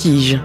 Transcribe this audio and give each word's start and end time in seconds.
Vertige. 0.00 0.40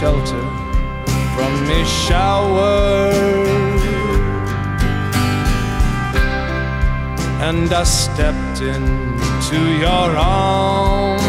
Shelter 0.00 0.44
from 1.34 1.52
his 1.66 1.88
shower 1.88 3.12
and 7.46 7.72
I 7.72 7.84
stepped 7.84 8.60
into 8.60 9.60
your 9.84 10.08
arms 10.16 11.22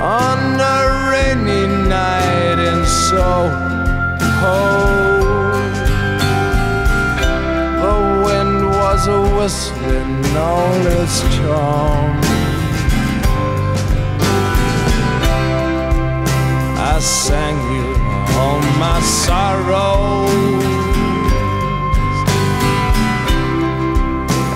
on 0.00 0.40
a 0.74 0.78
rainy 1.10 1.66
night 1.88 2.58
in 2.70 2.84
Soho. 2.84 4.58
The 7.84 7.96
wind 8.24 8.66
was 8.80 9.06
a 9.06 9.20
whistling 9.36 10.36
all 10.36 10.86
its 10.98 11.20
charm. 11.36 12.29
Sang 17.00 17.56
you 17.74 17.94
all 18.38 18.60
my 18.78 19.00
sorrows, 19.00 20.64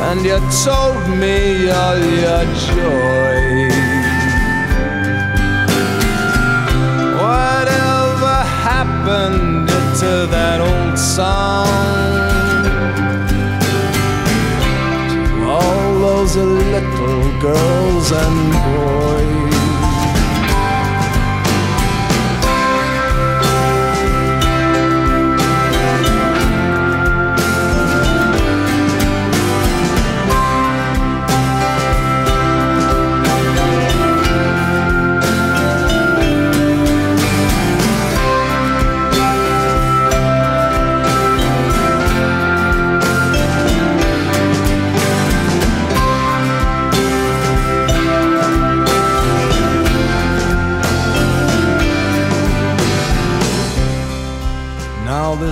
and 0.08 0.20
you 0.24 0.38
told 0.64 1.08
me 1.18 1.70
all 1.70 1.98
your 1.98 2.44
joy. 2.68 3.70
Whatever 7.16 8.34
happened 8.68 9.68
to 10.00 10.12
that 10.34 10.60
old 10.60 10.98
song? 10.98 11.68
All 15.48 15.98
those 15.98 16.36
little 16.36 17.40
girls 17.40 18.12
and 18.12 18.52
boys. 18.52 19.43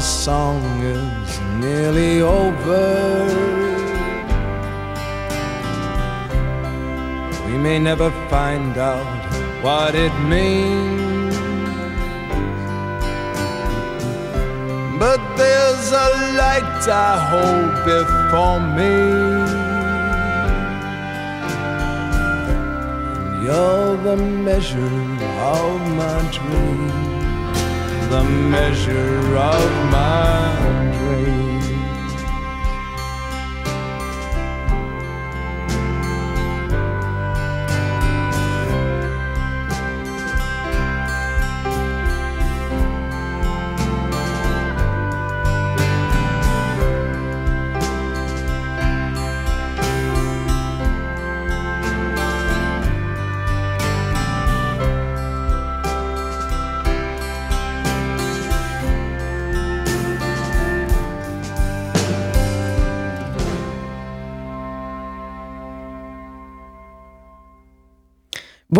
Song 0.02 0.62
is 0.82 1.40
nearly 1.60 2.22
over. 2.22 3.26
We 7.46 7.56
may 7.56 7.78
never 7.78 8.10
find 8.28 8.76
out 8.76 9.06
what 9.62 9.94
it 9.94 10.12
means. 10.28 11.36
But 14.98 15.20
there's 15.36 15.88
a 15.92 16.08
light 16.40 16.82
I 16.88 17.12
hold 17.30 17.72
before 17.92 18.60
me. 18.78 18.94
And 23.16 23.44
you're 23.44 23.96
the 24.08 24.16
measure 24.16 24.96
of 25.54 25.80
my 25.96 26.18
dreams 26.32 27.11
the 28.12 28.22
measure 28.24 29.36
of 29.38 29.90
my 29.90 30.92
dreams. 30.98 31.61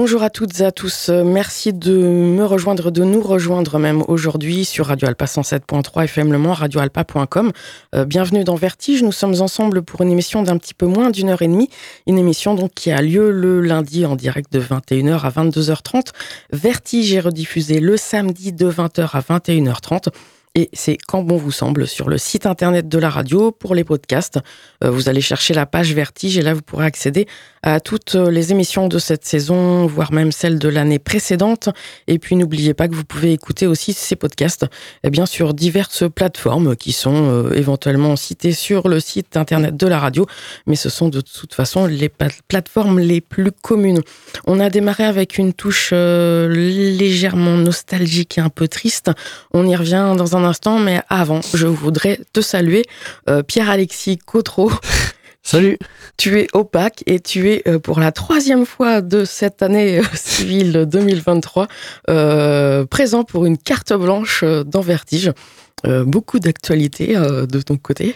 Bonjour 0.05 0.25
à 0.25 0.31
toutes 0.31 0.59
et 0.59 0.65
à 0.65 0.73
tous. 0.73 1.11
Merci 1.11 1.73
de 1.73 1.97
me 1.97 2.45
rejoindre, 2.45 2.91
de 2.91 3.05
nous 3.05 3.23
rejoindre 3.23 3.79
même 3.79 4.03
aujourd'hui 4.09 4.65
sur 4.65 4.87
Radio 4.87 5.07
Alpa 5.07 5.27
107.3 5.27 6.03
FM 6.07 6.33
Le 6.33 6.39
Mans. 6.39 6.57
Euh, 7.95 8.05
bienvenue 8.05 8.43
dans 8.43 8.57
Vertige. 8.57 9.05
Nous 9.05 9.13
sommes 9.13 9.41
ensemble 9.41 9.83
pour 9.83 10.01
une 10.01 10.11
émission 10.11 10.43
d'un 10.43 10.59
petit 10.59 10.75
peu 10.75 10.87
moins 10.87 11.11
d'une 11.11 11.29
heure 11.29 11.43
et 11.43 11.47
demie. 11.47 11.71
Une 12.09 12.19
émission 12.19 12.57
donc 12.57 12.73
qui 12.75 12.91
a 12.91 13.01
lieu 13.01 13.31
le 13.31 13.61
lundi 13.61 14.05
en 14.05 14.17
direct 14.17 14.53
de 14.53 14.61
21h 14.61 15.21
à 15.21 15.31
22h30. 15.31 16.09
Vertige 16.51 17.15
est 17.15 17.21
rediffusé 17.21 17.79
le 17.79 17.97
samedi 17.97 18.53
de 18.53 18.69
20h 18.69 19.09
à 19.13 19.21
21h30. 19.21 20.09
Et 20.55 20.69
c'est 20.75 20.99
quand 21.07 21.23
bon 21.23 21.37
vous 21.39 21.51
semble 21.51 21.87
sur 21.87 22.11
le 22.11 22.19
site 22.19 22.45
internet 22.45 22.87
de 22.87 22.99
la 22.99 23.09
radio 23.09 23.53
pour 23.53 23.75
les 23.75 23.85
podcasts. 23.85 24.39
Euh, 24.85 24.91
vous 24.91 25.09
allez 25.09 25.23
chercher 25.23 25.55
la 25.55 25.65
page 25.65 25.95
Vertige 25.95 26.37
et 26.37 26.43
là 26.43 26.53
vous 26.53 26.61
pourrez 26.61 26.85
accéder 26.85 27.27
à 27.63 27.81
toutes 27.81 28.17
les 28.17 28.51
émissions 28.51 28.89
de 28.89 28.99
cette 28.99 29.25
saison, 29.25 29.87
voire 29.87 30.13
même 30.13 30.33
celles 30.33 30.59
de 30.59 30.69
l'année 30.69 30.99
précédente. 30.99 31.69
Et 32.07 32.19
puis 32.19 32.37
n'oubliez 32.37 32.75
pas 32.75 32.89
que 32.89 32.95
vous 32.95 33.05
pouvez 33.05 33.33
écouter 33.33 33.67
aussi 33.67 33.93
ces 33.93 34.17
podcasts 34.17 34.67
eh 35.05 35.11
bien, 35.11 35.27
sur 35.27 35.55
diverses 35.55 36.05
plateformes 36.11 36.77
qui 36.77 36.93
sont 36.93 37.31
euh, 37.31 37.53
éventuellement 37.53 38.17
citées 38.17 38.53
sur 38.53 38.89
le 38.89 39.01
site 39.01 39.37
internet 39.37 39.77
de 39.77 39.87
la 39.87 39.99
radio, 39.99 40.27
mais 40.67 40.77
ce 40.77 40.91
sont 40.91 41.09
de 41.09 41.21
toute 41.21 41.55
façon 41.55 41.87
les 41.87 42.11
plateformes 42.49 42.99
les 42.99 43.21
plus 43.21 43.53
communes. 43.53 44.01
On 44.47 44.61
a 44.61 44.69
démarré 44.69 45.05
avec 45.05 45.39
une 45.39 45.53
touche 45.55 45.91
euh, 45.93 46.49
légèrement 46.49 47.57
nostalgique 47.57 48.39
et 48.39 48.41
un 48.41 48.51
peu 48.51 48.69
triste. 48.69 49.11
On 49.53 49.67
y 49.67 49.77
revient 49.77 50.15
dans 50.17 50.37
un 50.37 50.42
instant, 50.45 50.79
mais 50.79 51.01
avant, 51.09 51.41
je 51.55 51.67
voudrais 51.67 52.21
te 52.33 52.41
saluer, 52.41 52.85
euh, 53.29 53.43
Pierre-Alexis 53.43 54.19
Cotreau. 54.19 54.71
Salut. 55.45 55.77
Tu 56.17 56.39
es 56.39 56.47
opaque 56.53 57.03
et 57.07 57.19
tu 57.19 57.51
es 57.51 57.63
euh, 57.67 57.81
pour 57.81 57.99
la 57.99 58.13
troisième 58.13 58.65
fois 58.65 59.01
de 59.01 59.25
cette 59.25 59.63
année 59.63 59.99
euh, 59.99 60.05
civile 60.15 60.87
2023 60.87 61.67
présent 62.89 63.25
pour 63.25 63.45
une 63.45 63.59
carte 63.59 63.93
blanche 63.93 64.45
dans 64.45 64.81
Vertige. 64.81 65.33
beaucoup 65.85 66.39
d'actualités 66.39 67.15
de 67.15 67.61
ton 67.61 67.77
côté. 67.77 68.15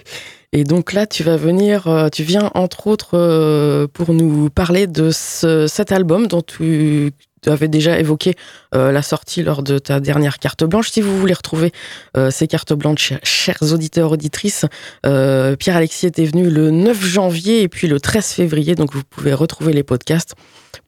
Et 0.52 0.64
donc 0.64 0.92
là, 0.92 1.06
tu 1.06 1.24
vas 1.24 1.36
venir, 1.36 2.08
tu 2.12 2.22
viens 2.22 2.50
entre 2.54 2.86
autres 2.86 3.86
pour 3.92 4.14
nous 4.14 4.50
parler 4.50 4.86
de 4.86 5.10
cet 5.10 5.92
album 5.92 6.28
dont 6.28 6.42
tu, 6.42 7.12
tu 7.18 7.35
avais 7.50 7.68
déjà 7.68 7.98
évoqué 7.98 8.34
euh, 8.74 8.92
la 8.92 9.02
sortie 9.02 9.42
lors 9.42 9.62
de 9.62 9.78
ta 9.78 10.00
dernière 10.00 10.38
carte 10.38 10.64
blanche. 10.64 10.90
Si 10.90 11.00
vous 11.00 11.18
voulez 11.18 11.34
retrouver 11.34 11.72
euh, 12.16 12.30
ces 12.30 12.46
cartes 12.46 12.72
blanches, 12.72 13.12
chers 13.22 13.62
auditeurs, 13.72 14.12
auditrices, 14.12 14.64
euh, 15.04 15.56
Pierre-Alexis 15.56 16.06
était 16.06 16.24
venu 16.24 16.50
le 16.50 16.70
9 16.70 17.04
janvier 17.04 17.62
et 17.62 17.68
puis 17.68 17.88
le 17.88 18.00
13 18.00 18.26
février, 18.26 18.74
donc 18.74 18.92
vous 18.92 19.02
pouvez 19.08 19.34
retrouver 19.34 19.72
les 19.72 19.82
podcasts. 19.82 20.34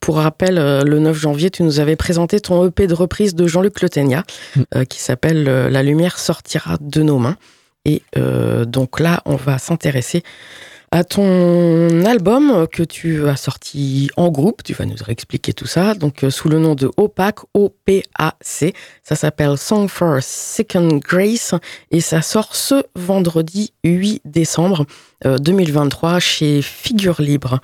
Pour 0.00 0.16
rappel, 0.16 0.54
le 0.56 0.98
9 0.98 1.18
janvier, 1.18 1.50
tu 1.50 1.64
nous 1.64 1.80
avais 1.80 1.96
présenté 1.96 2.40
ton 2.40 2.66
EP 2.66 2.86
de 2.86 2.94
reprise 2.94 3.34
de 3.34 3.46
Jean-Luc 3.46 3.80
Le 3.80 3.88
mm. 3.88 4.84
qui 4.86 5.00
s'appelle 5.00 5.42
La 5.44 5.82
lumière 5.82 6.18
sortira 6.18 6.76
de 6.80 7.02
nos 7.02 7.18
mains. 7.18 7.36
Et 7.84 8.02
donc 8.66 9.00
là, 9.00 9.22
on 9.24 9.34
va 9.34 9.58
s'intéresser 9.58 10.22
à 10.90 11.04
ton 11.04 12.04
album 12.04 12.66
que 12.70 12.82
tu 12.82 13.28
as 13.28 13.36
sorti 13.36 14.10
en 14.16 14.30
groupe. 14.30 14.62
Tu 14.62 14.72
vas 14.74 14.86
nous 14.86 14.96
réexpliquer 15.00 15.52
tout 15.52 15.66
ça. 15.66 15.94
Donc, 15.94 16.24
euh, 16.24 16.30
sous 16.30 16.48
le 16.48 16.58
nom 16.58 16.74
de 16.74 16.90
OPAC, 16.96 17.36
O-P-A-C. 17.54 18.74
Ça 19.02 19.14
s'appelle 19.14 19.58
Song 19.58 19.88
for 19.88 20.18
Second 20.22 20.98
Grace 20.98 21.54
et 21.90 22.00
ça 22.00 22.22
sort 22.22 22.54
ce 22.54 22.82
vendredi 22.94 23.72
8 23.84 24.22
décembre 24.24 24.86
2023 25.24 26.14
euh, 26.14 26.20
chez 26.20 26.62
Figure 26.62 27.20
Libre. 27.20 27.60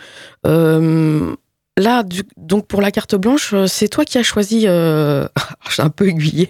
Euh, 0.46 1.34
Là, 1.76 2.04
donc 2.36 2.68
pour 2.68 2.80
la 2.80 2.92
carte 2.92 3.16
blanche, 3.16 3.52
euh, 3.52 3.66
c'est 3.66 3.88
toi 3.88 4.04
qui 4.04 4.16
as 4.16 4.22
choisi, 4.22 4.66
euh, 4.68 5.26
j'ai 5.74 5.82
un 5.82 5.90
peu 5.90 6.06
aiguillé, 6.06 6.48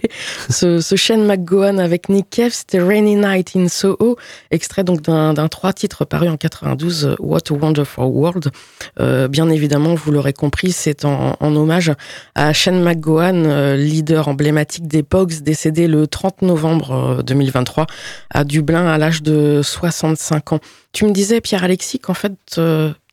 ce, 0.51 0.79
ce 0.81 0.95
Shane 0.95 1.25
McGowan 1.25 1.79
avec 1.79 2.09
Nick 2.09 2.29
Cave, 2.29 2.51
c'était 2.51 2.79
Rainy 2.79 3.15
Night 3.15 3.53
in 3.55 3.67
Soho, 3.67 4.17
extrait 4.51 4.83
donc 4.83 5.01
d'un 5.01 5.47
trois 5.47 5.73
titres 5.73 6.05
paru 6.05 6.29
en 6.29 6.37
92, 6.37 7.05
euh, 7.05 7.15
What 7.17 7.39
a 7.49 7.53
Wonderful 7.53 8.05
World. 8.05 8.51
Euh, 8.99 9.27
bien 9.27 9.49
évidemment, 9.49 9.95
vous 9.95 10.11
l'aurez 10.11 10.33
compris, 10.33 10.71
c'est 10.71 11.05
en, 11.05 11.35
en, 11.39 11.55
hommage 11.55 11.91
à 12.35 12.53
Shane 12.53 12.83
McGowan, 12.83 13.47
euh, 13.47 13.75
leader 13.75 14.27
emblématique 14.27 14.87
des 14.87 15.01
Pogs, 15.01 15.41
décédé 15.41 15.87
le 15.87 16.05
30 16.05 16.43
novembre 16.43 17.23
2023 17.25 17.87
à 18.29 18.43
Dublin 18.43 18.85
à 18.85 18.99
l'âge 18.99 19.23
de 19.23 19.61
65 19.63 20.53
ans. 20.53 20.59
Tu 20.91 21.05
me 21.05 21.11
disais, 21.11 21.41
Pierre-Alexis, 21.41 21.97
qu'en 21.97 22.13
fait, 22.13 22.33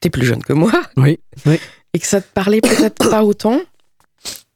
t'es 0.01 0.11
plus 0.11 0.27
jeune 0.27 0.43
que 0.43 0.53
moi. 0.53 0.73
Oui, 0.99 1.19
oui 1.47 1.59
et 1.95 1.99
que 1.99 2.07
ça 2.07 2.21
te 2.21 2.33
parlait 2.33 2.61
peut-être 2.61 3.11
pas 3.11 3.25
autant. 3.25 3.61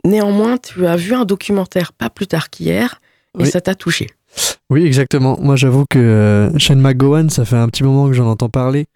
Néanmoins, 0.05 0.59
tu 0.59 0.87
as 0.87 0.97
vu 0.97 1.15
un 1.15 1.25
documentaire 1.25 1.93
pas 1.93 2.11
plus 2.11 2.27
tard 2.27 2.51
qu'hier 2.51 3.01
et 3.39 3.45
ça 3.45 3.61
t'a 3.61 3.75
touché. 3.75 4.09
Oui, 4.71 4.85
exactement. 4.85 5.39
Moi, 5.41 5.57
j'avoue 5.57 5.85
que 5.89 5.99
euh, 5.99 6.59
Shane 6.59 6.81
McGowan, 6.81 7.31
ça 7.31 7.45
fait 7.45 7.57
un 7.57 7.69
petit 7.69 7.85
moment 7.85 8.07
que 8.09 8.13
j'en 8.13 8.29
entends 8.29 8.49
parler, 8.49 8.87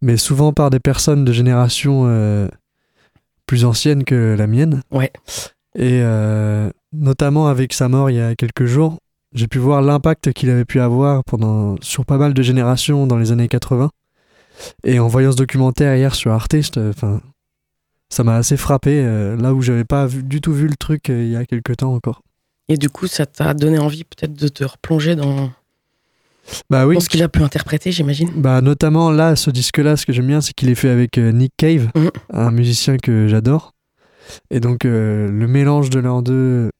mais 0.00 0.16
souvent 0.16 0.52
par 0.52 0.70
des 0.70 0.80
personnes 0.80 1.24
de 1.24 1.32
génération 1.32 2.04
euh, 2.06 2.48
plus 3.46 3.64
ancienne 3.64 4.04
que 4.04 4.34
la 4.36 4.46
mienne. 4.46 4.82
Ouais. 4.90 5.12
Et 5.76 6.00
euh, 6.02 6.70
notamment 6.92 7.48
avec 7.48 7.72
sa 7.72 7.88
mort 7.88 8.10
il 8.10 8.16
y 8.16 8.20
a 8.20 8.34
quelques 8.34 8.66
jours, 8.66 8.98
j'ai 9.32 9.46
pu 9.46 9.58
voir 9.58 9.80
l'impact 9.80 10.32
qu'il 10.32 10.50
avait 10.50 10.64
pu 10.64 10.80
avoir 10.80 11.24
pendant, 11.24 11.76
sur 11.80 12.04
pas 12.04 12.18
mal 12.18 12.34
de 12.34 12.42
générations 12.42 13.06
dans 13.06 13.16
les 13.16 13.32
années 13.32 13.48
80. 13.48 13.90
Et 14.84 14.98
en 14.98 15.08
voyant 15.08 15.32
ce 15.32 15.36
documentaire 15.36 15.96
hier 15.96 16.14
sur 16.14 16.32
Arte, 16.32 16.54
enfin, 16.76 17.20
ça 18.12 18.24
m'a 18.24 18.36
assez 18.36 18.58
frappé, 18.58 19.02
euh, 19.02 19.36
là 19.36 19.54
où 19.54 19.62
j'avais 19.62 19.84
pas 19.84 20.06
du 20.06 20.42
tout 20.42 20.52
vu 20.52 20.68
le 20.68 20.76
truc 20.76 21.08
euh, 21.08 21.24
il 21.24 21.30
y 21.30 21.36
a 21.36 21.46
quelques 21.46 21.78
temps 21.78 21.94
encore. 21.94 22.22
Et 22.68 22.76
du 22.76 22.90
coup, 22.90 23.06
ça 23.06 23.24
t'a 23.24 23.54
donné 23.54 23.78
envie 23.78 24.04
peut-être 24.04 24.34
de 24.34 24.48
te 24.48 24.64
replonger 24.64 25.16
dans, 25.16 25.50
bah 26.68 26.86
oui. 26.86 27.00
ce 27.00 27.08
qu'il 27.08 27.22
a 27.22 27.28
pu 27.28 27.42
interpréter, 27.42 27.90
j'imagine. 27.90 28.28
Bah 28.36 28.60
notamment 28.60 29.10
là, 29.10 29.34
ce 29.34 29.50
disque-là, 29.50 29.96
ce 29.96 30.04
que 30.04 30.12
j'aime 30.12 30.26
bien, 30.26 30.42
c'est 30.42 30.52
qu'il 30.52 30.68
est 30.68 30.74
fait 30.74 30.90
avec 30.90 31.16
euh, 31.16 31.32
Nick 31.32 31.54
Cave, 31.56 31.88
mmh. 31.94 32.08
un 32.34 32.50
musicien 32.50 32.98
que 32.98 33.28
j'adore. 33.28 33.72
Et 34.50 34.60
donc 34.60 34.84
le 34.84 35.46
mélange 35.46 35.90
de 35.90 35.98
leurs 35.98 36.22
deux, 36.22 36.70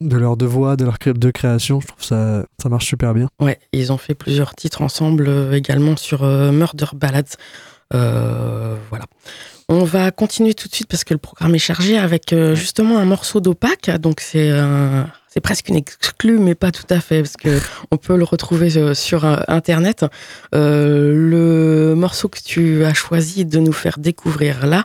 de 0.00 0.16
leurs 0.16 0.36
deux 0.36 0.46
voix, 0.46 0.76
de 0.76 0.84
leur 0.84 0.98
de 1.02 1.30
création, 1.30 1.80
je 1.80 1.86
trouve 1.86 2.04
ça, 2.04 2.44
ça 2.60 2.68
marche 2.68 2.86
super 2.86 3.14
bien. 3.14 3.28
Ouais, 3.40 3.58
ils 3.72 3.90
ont 3.90 3.96
fait 3.96 4.14
plusieurs 4.14 4.54
titres 4.54 4.82
ensemble 4.82 5.28
également 5.52 5.96
sur 5.96 6.24
Murder 6.24 6.86
Ballads. 6.94 7.36
Voilà. 7.90 9.04
On 9.68 9.84
va 9.84 10.10
continuer 10.10 10.52
tout 10.52 10.68
de 10.68 10.74
suite 10.74 10.88
parce 10.88 11.04
que 11.04 11.14
le 11.14 11.18
programme 11.18 11.54
est 11.54 11.58
chargé 11.58 11.96
avec 11.96 12.34
euh, 12.34 12.54
justement 12.54 12.98
un 12.98 13.06
morceau 13.06 13.40
d'opaque. 13.40 13.88
Donc 13.98 14.20
c'est 14.20 14.52
c'est 15.28 15.40
presque 15.40 15.68
une 15.68 15.76
exclue, 15.76 16.38
mais 16.38 16.54
pas 16.54 16.70
tout 16.70 16.86
à 16.90 17.00
fait 17.00 17.22
parce 17.22 17.36
que 17.36 17.58
on 17.90 17.96
peut 17.96 18.16
le 18.16 18.24
retrouver 18.24 18.76
euh, 18.76 18.92
sur 18.92 19.24
euh, 19.24 19.38
internet. 19.48 20.04
le 20.52 21.94
morceau 21.96 22.28
que 22.28 22.40
tu 22.44 22.84
as 22.84 22.92
choisi 22.92 23.46
de 23.46 23.58
nous 23.58 23.72
faire 23.72 23.98
découvrir 23.98 24.66
là 24.66 24.84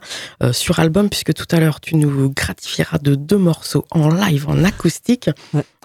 sur 0.53 0.79
album, 0.79 1.09
puisque 1.09 1.33
tout 1.33 1.47
à 1.51 1.59
l'heure 1.59 1.81
tu 1.81 1.97
nous 1.97 2.29
gratifieras 2.29 2.99
de 2.99 3.15
deux 3.15 3.37
morceaux 3.37 3.85
en 3.91 4.09
live, 4.09 4.47
en 4.47 4.63
acoustique. 4.63 5.29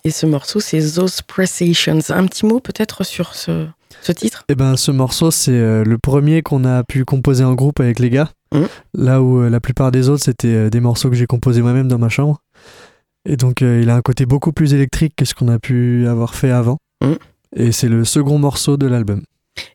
Et 0.05 0.11
ce 0.11 0.27
morceau, 0.27 0.61
c'est 0.61 0.81
Those 0.97 1.23
Pressations. 1.23 1.99
Un 2.11 2.27
petit 2.27 2.47
mot 2.47 2.61
peut-être 2.61 3.05
sur 3.05 3.35
ce, 3.35 3.67
ce 4.05 4.13
titre? 4.13 4.45
Eh 4.49 4.55
ben, 4.55 4.77
ce 4.77 4.91
morceau, 4.91 5.31
c'est 5.31 5.85
le 5.85 5.99
premier 5.99 6.43
qu'on 6.43 6.65
a 6.65 6.85
pu 6.85 7.05
composer 7.05 7.45
en 7.45 7.55
groupe 7.55 7.81
avec 7.81 7.99
les 7.99 8.11
gars. 8.11 8.31
Mmh. 8.55 8.65
Là 8.95 9.21
où 9.21 9.43
euh, 9.43 9.51
la 9.51 9.61
plupart 9.61 9.91
des 9.91 10.09
autres, 10.09 10.23
c'était 10.23 10.49
euh, 10.49 10.71
des 10.71 10.81
morceaux 10.81 11.11
que 11.11 11.17
j'ai 11.17 11.27
composés 11.27 11.61
moi-même 11.61 11.89
dans 11.89 11.99
ma 11.99 12.09
chambre. 12.09 12.41
Et 13.29 13.37
donc, 13.37 13.63
euh, 13.63 13.81
il 13.83 13.91
a 13.91 13.97
un 13.97 14.01
côté 14.01 14.27
beaucoup 14.27 14.53
plus 14.53 14.75
électrique 14.75 15.15
que 15.17 15.25
ce 15.25 15.35
qu'on 15.35 15.49
a 15.49 15.59
pu 15.59 16.07
avoir 16.07 16.35
fait 16.35 16.51
avant. 16.51 16.79
Mmh. 17.03 17.15
Et 17.57 17.73
c'est 17.73 17.89
le 17.89 18.05
second 18.05 18.39
morceau 18.39 18.77
de 18.77 18.87
l'album. 18.87 19.23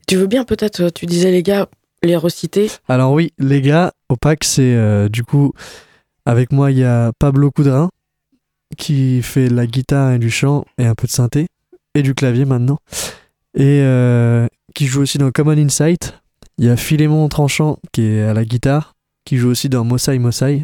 Tu 0.08 0.16
veux 0.16 0.28
bien 0.28 0.46
peut-être, 0.46 0.90
tu 0.90 1.06
disais 1.06 1.32
les 1.32 1.44
gars, 1.44 1.68
les 2.04 2.16
reciter 2.16 2.72
Alors 2.88 3.12
oui, 3.14 3.32
les 3.38 3.62
gars, 3.62 3.94
Opaque, 4.10 4.44
c'est 4.44 5.10
du 5.10 5.24
coup, 5.24 5.54
avec 6.26 6.52
moi, 6.52 6.72
il 6.72 6.80
y 6.80 6.84
a 6.84 7.14
Pablo 7.18 7.50
Coudrin, 7.52 7.90
qui 8.78 9.22
fait 9.22 9.48
la 9.48 9.66
guitare 9.68 10.12
et 10.12 10.20
du 10.20 10.30
chant 10.30 10.66
et 10.78 10.86
un 10.86 10.96
peu 10.96 11.08
de 11.08 11.12
synthé, 11.12 11.48
et 11.96 12.02
du 12.02 12.14
clavier 12.14 12.44
maintenant, 12.44 12.80
et 13.56 13.84
qui 14.76 14.86
joue 14.86 15.02
aussi 15.02 15.18
dans 15.18 15.32
Common 15.32 15.58
Insight, 15.58 16.14
il 16.58 16.66
y 16.66 16.70
a 16.70 16.78
Philémon 16.78 17.28
Tranchant 17.30 17.80
qui 17.92 18.04
est 18.04 18.24
à 18.24 18.34
la 18.34 18.46
guitare, 18.46 18.96
qui 19.26 19.38
joue 19.38 19.50
aussi 19.50 19.70
dans 19.70 19.84
Mosai 19.84 20.20
Mosai, 20.20 20.64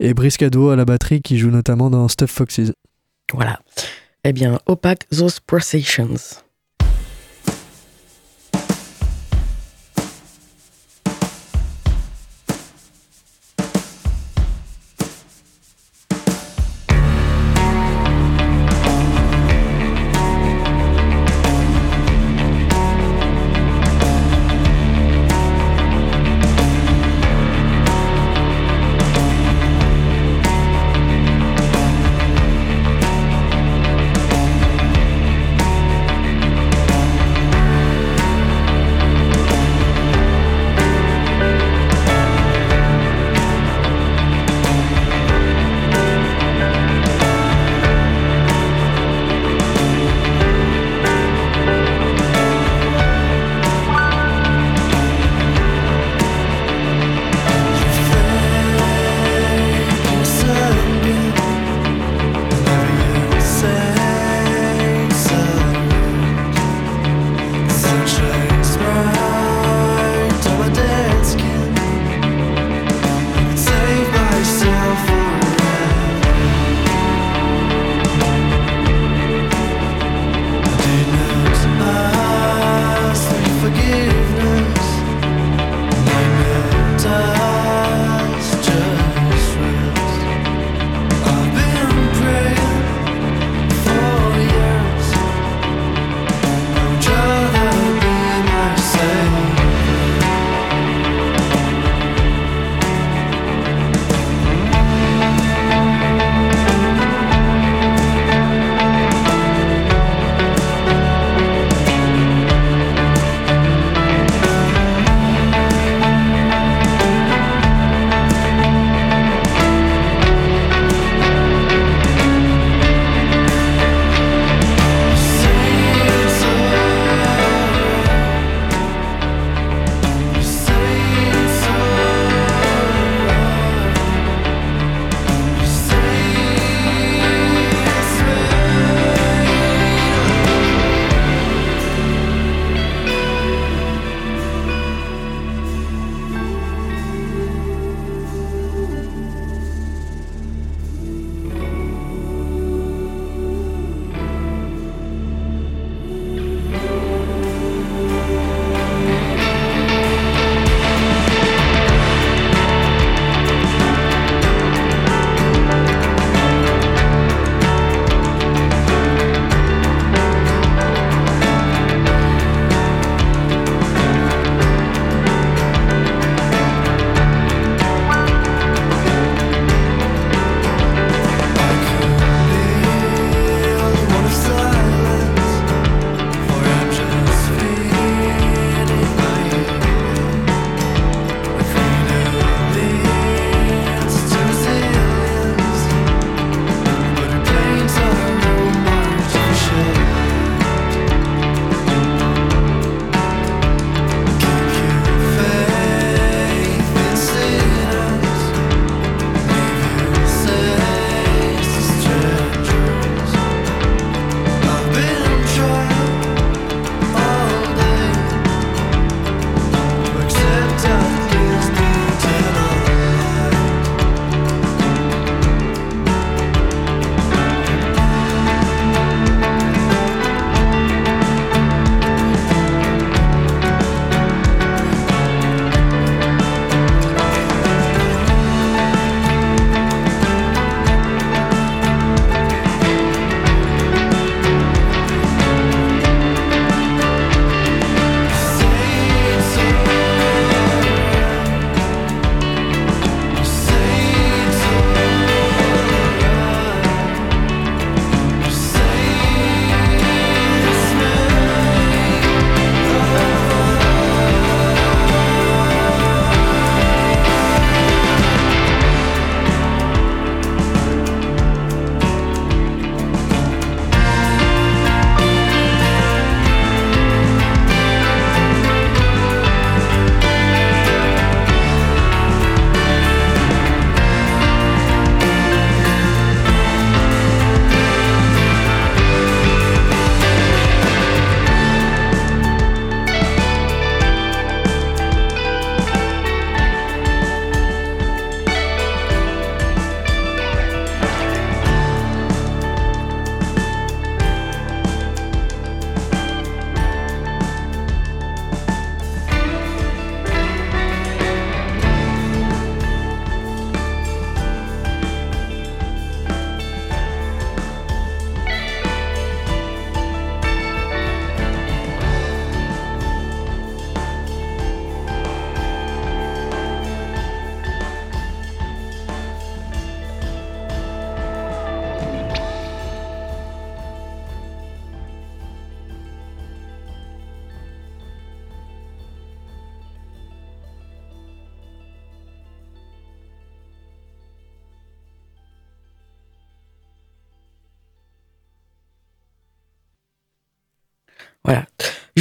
et 0.00 0.14
Briscado 0.14 0.70
à 0.70 0.76
la 0.76 0.84
batterie 0.84 1.22
qui 1.22 1.38
joue 1.38 1.50
notamment 1.50 1.90
dans 1.90 2.08
Stuff 2.08 2.30
Foxes. 2.30 2.72
Voilà. 3.32 3.60
Eh 4.24 4.32
bien, 4.32 4.58
Opaque 4.66 5.08
Those 5.10 5.40
Processions. 5.40 6.42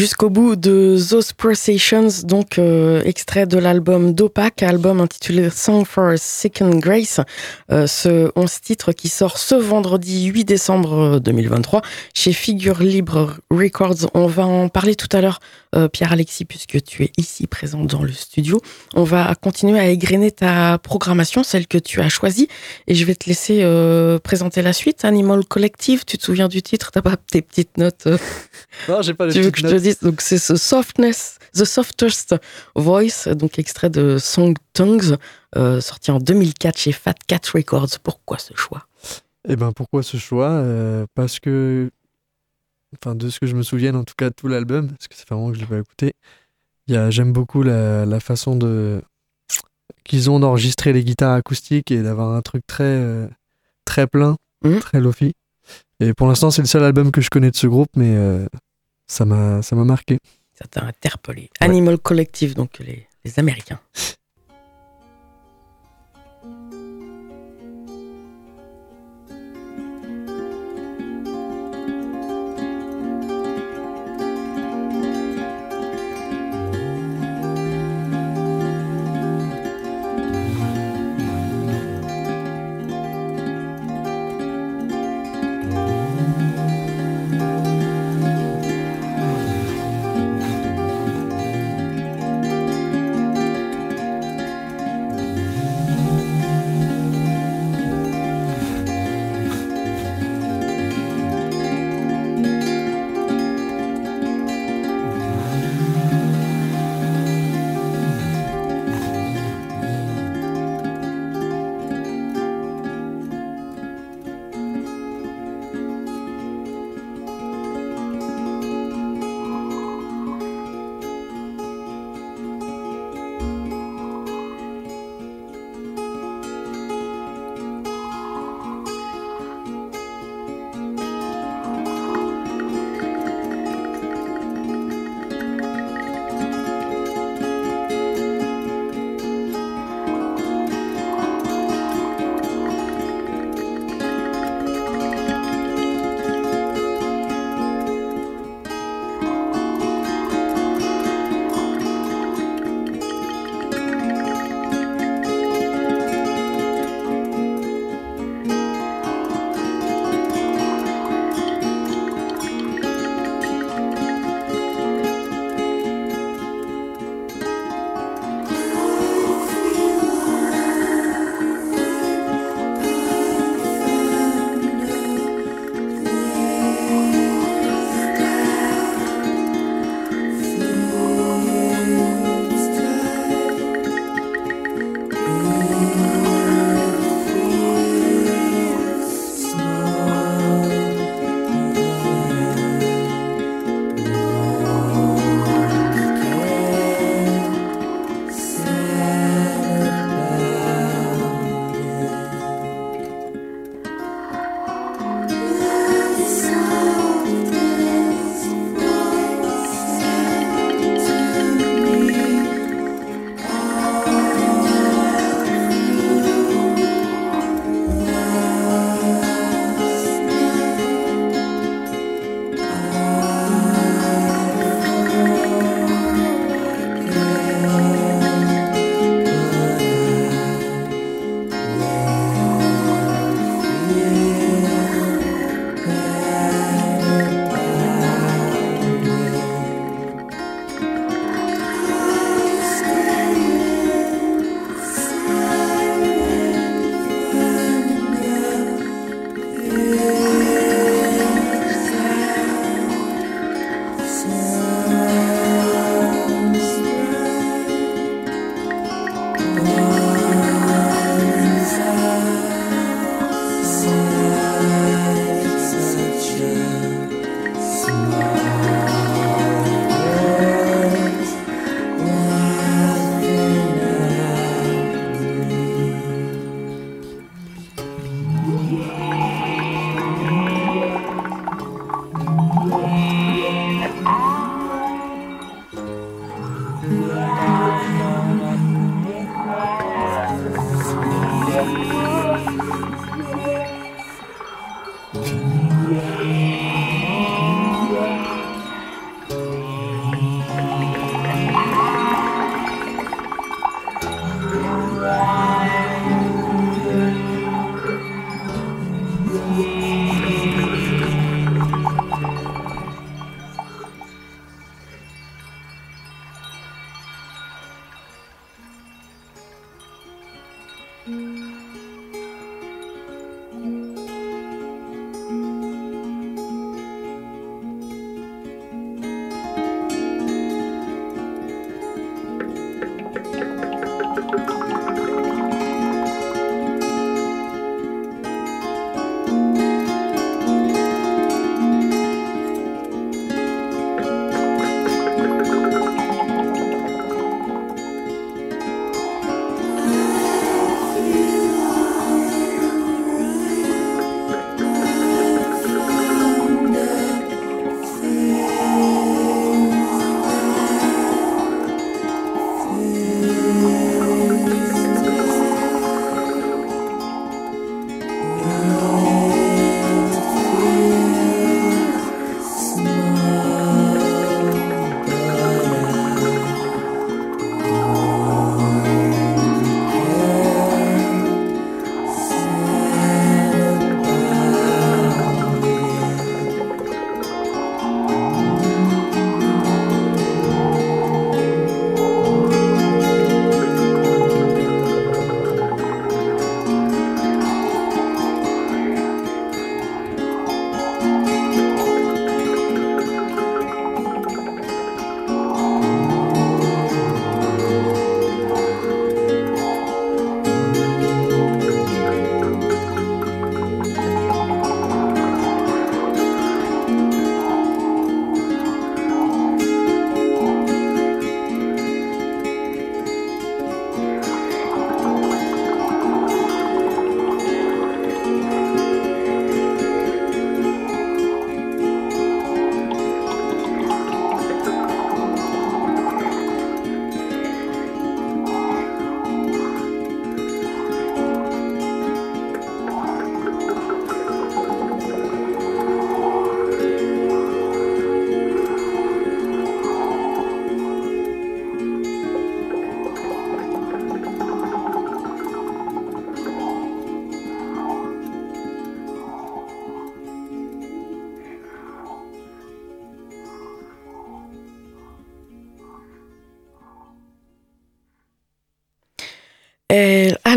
Jusqu'au 0.04 0.30
bout 0.30 0.58
de 0.58 0.98
Those 1.10 1.32
Processions, 1.32 2.26
donc 2.26 2.60
euh, 2.60 3.02
extrait 3.06 3.46
de 3.46 3.58
l'album 3.58 4.14
d'Opac, 4.14 4.62
album 4.62 5.00
intitulé 5.00 5.50
Song 5.50 5.86
for 5.86 6.10
a 6.10 6.18
Second 6.18 6.72
Grace, 6.72 7.22
euh, 7.72 7.88
ce 7.88 8.30
11 8.36 8.60
titre 8.60 8.92
qui 8.92 9.08
sort 9.08 9.38
ce 9.38 9.56
vendredi 9.56 10.26
8 10.26 10.44
décembre 10.44 11.20
2023 11.20 11.84
chez 12.14 12.34
Figure 12.34 12.84
Libre 12.84 13.38
Records. 13.50 14.10
On 14.14 14.28
va 14.28 14.46
en 14.46 14.68
parler 14.68 14.96
tout 14.96 15.08
à 15.14 15.22
l'heure, 15.22 15.40
euh, 15.74 15.88
Pierre-Alexis, 15.88 16.44
puisque 16.44 16.84
tu 16.84 17.04
es 17.04 17.12
ici 17.16 17.48
présent 17.48 17.86
dans 17.86 18.04
le 18.04 18.12
studio. 18.12 18.60
On 18.96 19.06
va 19.06 19.34
continuer 19.36 19.80
à 19.80 19.88
égrener 19.88 20.32
ta 20.32 20.80
programmation, 20.80 21.44
celle 21.44 21.66
que 21.66 21.78
tu 21.78 22.02
as 22.02 22.10
choisie, 22.10 22.50
et 22.88 22.96
je 22.96 23.06
vais 23.06 23.16
te 23.16 23.30
laisser 23.30 23.66
présenter 24.22 24.62
la 24.62 24.74
suite. 24.74 25.06
Animal 25.06 25.46
Collective, 25.46 26.04
tu 26.04 26.18
te 26.18 26.26
souviens 26.26 26.50
du 26.50 26.62
titre? 26.62 26.92
T'as 26.92 27.02
pas 27.02 27.16
tes 27.16 27.42
petites 27.42 27.78
notes 27.78 28.10
Non, 28.90 29.02
j'ai 29.02 29.14
pas 29.14 29.28
les 29.28 29.32
tu 29.32 29.40
veux 29.40 29.50
petites 29.50 29.64
que 29.64 29.70
je 29.70 29.76
te 29.76 29.82
notes. 29.82 29.93
Donc 30.02 30.22
c'est 30.22 30.38
ce 30.38 30.56
softness, 30.56 31.38
The 31.54 31.66
Softest 31.66 32.36
Voice, 32.76 33.28
donc 33.36 33.60
extrait 33.60 33.90
de 33.90 34.18
Song 34.18 34.56
Tongues, 34.74 35.18
euh, 35.56 35.82
sorti 35.82 36.12
en 36.12 36.20
2004 36.20 36.78
chez 36.78 36.92
Fat 36.92 37.14
Cat 37.28 37.42
Records. 37.54 38.00
Pourquoi 38.02 38.38
ce 38.38 38.54
choix? 38.56 38.88
Eh 39.48 39.56
ben 39.56 39.72
pourquoi 39.74 40.04
ce 40.04 40.18
choix? 40.18 40.50
Euh, 40.50 41.06
Parce 41.16 41.40
que, 41.40 41.92
enfin 42.96 43.16
de 43.16 43.30
ce 43.30 43.40
que 43.40 43.46
je 43.48 43.56
me 43.56 43.64
souvienne, 43.64 43.96
en 43.96 44.04
tout 44.04 44.14
cas 44.18 44.30
de 44.30 44.36
tout 44.36 44.48
l'album, 44.48 44.88
parce 44.90 45.08
que 45.08 45.16
ça 45.16 45.24
fait 45.28 45.36
vraiment 45.36 45.50
que 45.52 45.56
je 45.58 45.62
l'ai 45.62 45.68
pas 45.68 45.78
écouté. 45.80 46.14
J'aime 46.88 47.32
beaucoup 47.34 47.64
la, 47.64 48.06
la 48.06 48.20
façon 48.20 48.56
de 48.56 49.02
qu'ils 50.04 50.30
ont 50.30 50.40
d'enregistrer 50.40 50.92
les 50.92 51.04
guitares 51.04 51.34
acoustiques 51.34 51.92
et 51.92 52.02
d'avoir 52.04 52.34
un 52.34 52.42
truc 52.42 52.66
très 52.68 52.84
euh, 52.84 53.28
très 53.86 54.08
plein, 54.08 54.36
Mhm. 54.66 54.80
très 54.80 55.00
lofi. 55.02 55.34
Et 56.00 56.14
pour 56.14 56.28
l'instant, 56.28 56.52
c'est 56.52 56.62
le 56.62 56.68
seul 56.68 56.84
album 56.84 57.12
que 57.12 57.22
je 57.22 57.30
connais 57.30 57.52
de 57.52 57.56
ce 57.56 57.68
groupe, 57.68 57.90
mais 57.96 58.16
euh, 58.16 58.46
ça 59.08 59.26
m'a 59.26 59.62
marqué. 59.74 60.18
Ça 60.54 60.66
t'a 60.68 60.84
interpellé. 60.86 61.50
Animal 61.60 61.98
Collective, 61.98 62.54
donc 62.56 62.80
les, 62.80 63.08
les 63.24 63.40
Américains. 63.40 63.80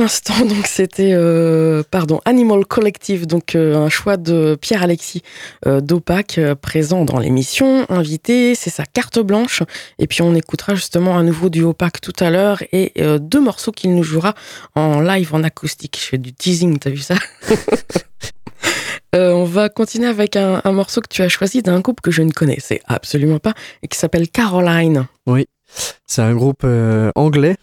donc 0.48 0.66
c'était 0.66 1.12
euh, 1.14 1.82
pardon 1.90 2.20
Animal 2.24 2.64
Collective, 2.64 3.26
donc 3.26 3.54
euh, 3.54 3.76
un 3.76 3.88
choix 3.88 4.16
de 4.16 4.56
Pierre 4.60 4.82
Alexis 4.82 5.22
euh, 5.66 5.80
d'Opac 5.80 6.38
présent 6.60 7.04
dans 7.04 7.18
l'émission, 7.18 7.86
invité, 7.88 8.54
c'est 8.54 8.70
sa 8.70 8.84
carte 8.84 9.18
blanche. 9.18 9.62
Et 9.98 10.06
puis 10.06 10.22
on 10.22 10.34
écoutera 10.34 10.74
justement 10.74 11.16
un 11.16 11.24
nouveau 11.24 11.48
du 11.48 11.62
Opac 11.62 12.00
tout 12.00 12.12
à 12.20 12.30
l'heure 12.30 12.62
et 12.72 12.92
deux 13.20 13.40
morceaux 13.40 13.72
qu'il 13.72 13.94
nous 13.94 14.02
jouera 14.02 14.34
en 14.74 15.00
live 15.00 15.34
en 15.34 15.42
acoustique. 15.42 15.98
Je 16.00 16.06
fais 16.06 16.18
du 16.18 16.32
teasing, 16.32 16.78
t'as 16.78 16.90
vu 16.90 16.98
ça? 16.98 17.16
On 19.14 19.44
va 19.44 19.70
continuer 19.70 20.08
avec 20.08 20.36
un, 20.36 20.60
morceau 20.72 21.00
que 21.00 21.08
tu 21.08 21.22
as 21.22 21.28
choisi 21.28 21.62
d'un 21.62 21.80
groupe 21.80 22.02
que 22.02 22.10
je 22.10 22.20
ne 22.22 22.32
connaissais 22.32 22.82
absolument 22.86 23.38
pas 23.38 23.54
et 23.82 23.88
qui 23.88 23.98
s'appelle 23.98 24.28
Caroline. 24.28 25.06
Oui, 25.26 25.46
c'est 26.06 26.22
un 26.22 26.34
groupe 26.34 26.66
anglais 27.14 27.56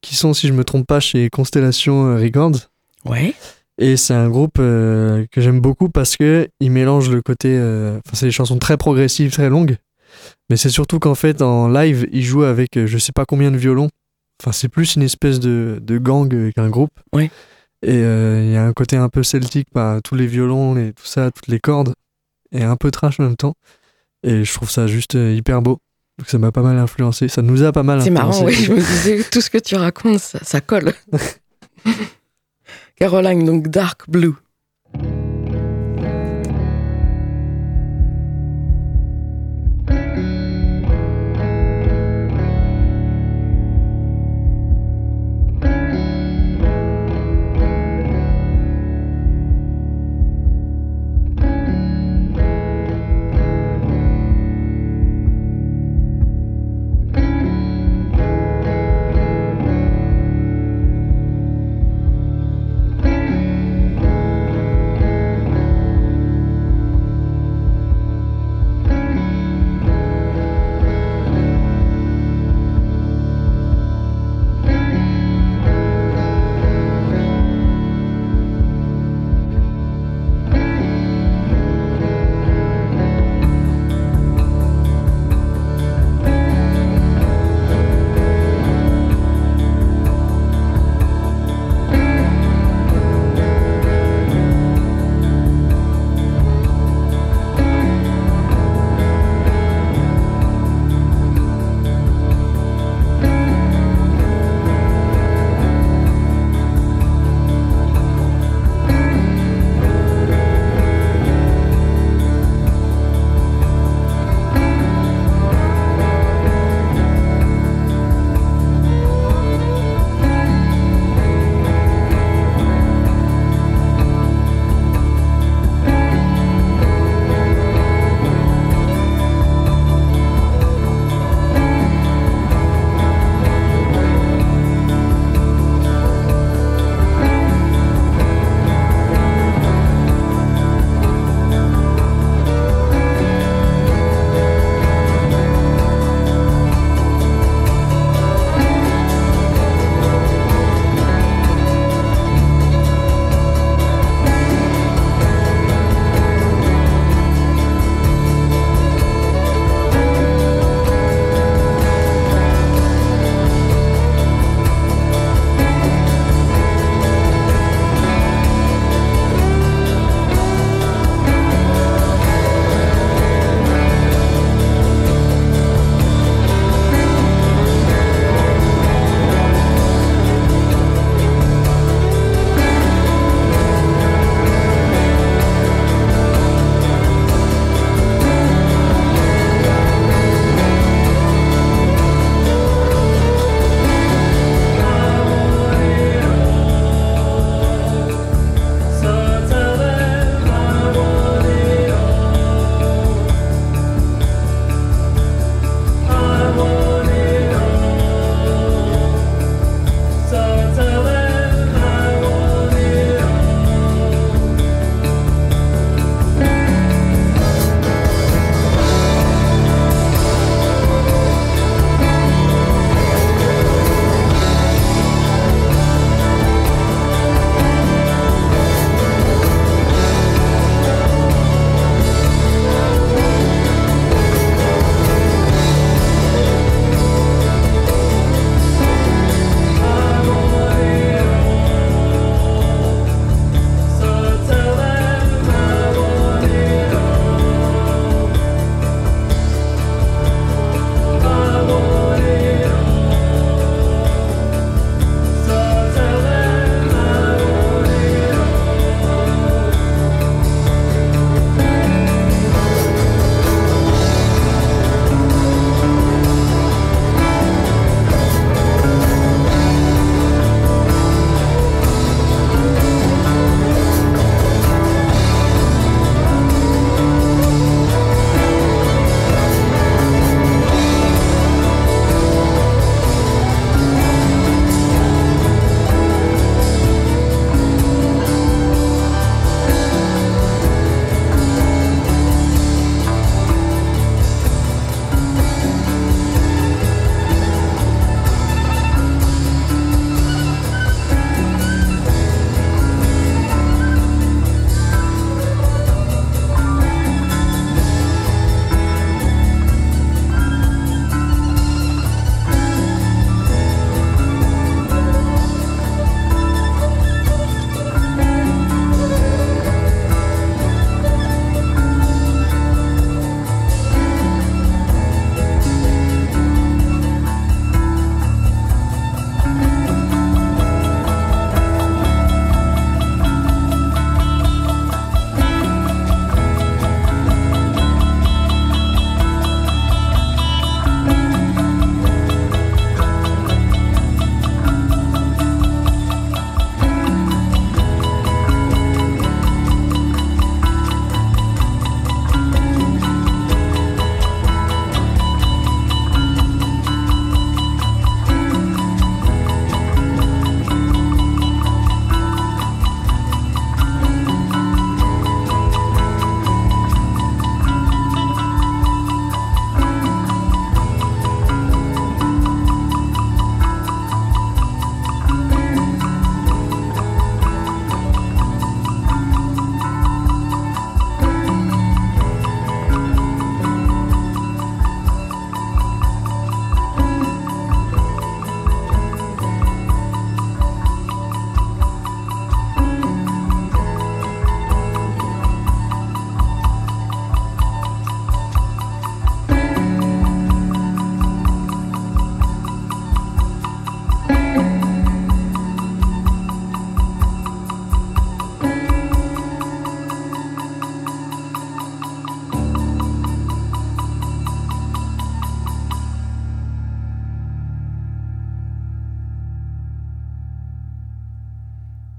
qui 0.00 0.14
sont, 0.14 0.34
si 0.34 0.48
je 0.48 0.52
me 0.52 0.64
trompe 0.64 0.86
pas, 0.86 1.00
chez 1.00 1.28
Constellation 1.30 2.06
euh, 2.06 2.16
Records. 2.16 2.70
Ouais. 3.04 3.34
Et 3.78 3.96
c'est 3.96 4.14
un 4.14 4.28
groupe 4.28 4.58
euh, 4.58 5.26
que 5.30 5.40
j'aime 5.40 5.60
beaucoup 5.60 5.88
parce 5.88 6.16
que 6.16 6.48
il 6.60 6.70
mélange 6.70 7.10
le 7.10 7.22
côté. 7.22 7.56
Euh, 7.56 7.98
enfin, 7.98 8.16
c'est 8.16 8.26
des 8.26 8.32
chansons 8.32 8.58
très 8.58 8.76
progressives, 8.76 9.32
très 9.32 9.48
longues. 9.48 9.76
Mais 10.50 10.56
c'est 10.56 10.70
surtout 10.70 10.98
qu'en 10.98 11.14
fait, 11.14 11.42
en 11.42 11.68
live, 11.68 12.08
ils 12.12 12.24
jouent 12.24 12.44
avec 12.44 12.86
je 12.86 12.98
sais 12.98 13.12
pas 13.12 13.24
combien 13.24 13.50
de 13.50 13.56
violons. 13.56 13.90
Enfin, 14.40 14.52
c'est 14.52 14.68
plus 14.68 14.96
une 14.96 15.02
espèce 15.02 15.40
de, 15.40 15.78
de 15.80 15.98
gang 15.98 16.52
qu'un 16.52 16.68
groupe. 16.68 16.98
Ouais. 17.12 17.30
Et 17.82 17.98
il 17.98 18.50
y 18.50 18.56
a 18.56 18.64
un 18.64 18.72
côté 18.72 18.96
un 18.96 19.08
peu 19.08 19.22
celtique 19.22 19.70
par 19.70 20.02
tous 20.02 20.16
les 20.16 20.26
violons 20.26 20.76
et 20.76 20.92
tout 20.92 21.06
ça, 21.06 21.30
toutes 21.30 21.48
les 21.48 21.60
cordes. 21.60 21.94
Et 22.50 22.64
un 22.64 22.76
peu 22.76 22.90
trash 22.90 23.20
en 23.20 23.24
même 23.24 23.36
temps. 23.36 23.54
Et 24.24 24.44
je 24.44 24.54
trouve 24.54 24.70
ça 24.70 24.86
juste 24.86 25.14
hyper 25.14 25.62
beau. 25.62 25.78
Donc 26.18 26.28
ça 26.28 26.38
m'a 26.38 26.50
pas 26.50 26.62
mal 26.62 26.76
influencé, 26.78 27.28
ça 27.28 27.42
nous 27.42 27.62
a 27.62 27.70
pas 27.70 27.84
mal 27.84 28.00
influencé. 28.00 28.14
C'est 28.14 28.24
marrant, 28.24 28.44
oui, 28.44 28.54
je 28.54 28.72
me 28.72 28.80
disais, 28.80 29.24
tout 29.30 29.40
ce 29.40 29.50
que 29.50 29.58
tu 29.58 29.76
racontes, 29.76 30.18
ça, 30.18 30.40
ça 30.42 30.60
colle. 30.60 30.92
Caroline, 32.96 33.44
donc 33.44 33.68
Dark 33.68 34.10
Blue. 34.10 34.34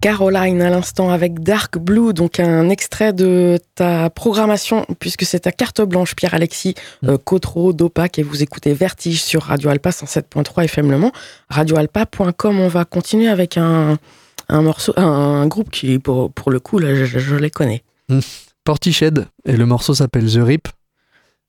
Caroline 0.02 0.62
à 0.62 0.70
l'instant 0.70 1.10
avec 1.10 1.42
Dark 1.42 1.78
Blue, 1.78 2.14
donc 2.14 2.40
un 2.40 2.70
extrait 2.70 3.12
de 3.12 3.60
ta 3.76 4.10
programmation, 4.10 4.86
puisque 5.00 5.26
c'est 5.26 5.42
ta 5.42 5.52
carte 5.52 5.82
blanche, 5.82 6.16
Pierre-Alexis 6.16 6.76
mm. 7.02 7.10
euh, 7.10 7.74
d'OPAC, 7.74 8.20
et 8.20 8.24
vous 8.24 8.42
écoutez 8.42 8.74
Vertige 8.74 9.22
sur 9.22 9.44
Radio 9.44 9.70
Alpa 9.70 9.90
107.3 9.90 10.64
FM 10.66 10.92
Le 10.92 10.98
Mans. 10.98 11.12
Radioalpa.com, 11.50 12.60
on 12.60 12.68
va 12.68 12.86
continuer 12.86 13.28
avec 13.28 13.58
un, 13.58 13.98
un 14.48 14.62
morceau, 14.62 14.94
un, 14.96 15.48
groupe 15.48 15.70
qui, 15.70 16.00
pour, 16.00 16.32
pour 16.32 16.52
le 16.52 16.60
coup, 16.60 16.80
là, 16.80 16.96
je, 16.96 17.36
les 17.36 17.50
connais. 17.50 17.84
Portiched, 18.64 19.26
et 19.46 19.58
le 19.58 19.66
morceau 19.66 19.94
s'appelle 19.94 20.32
The 20.32 20.40
Rip. 20.42 20.68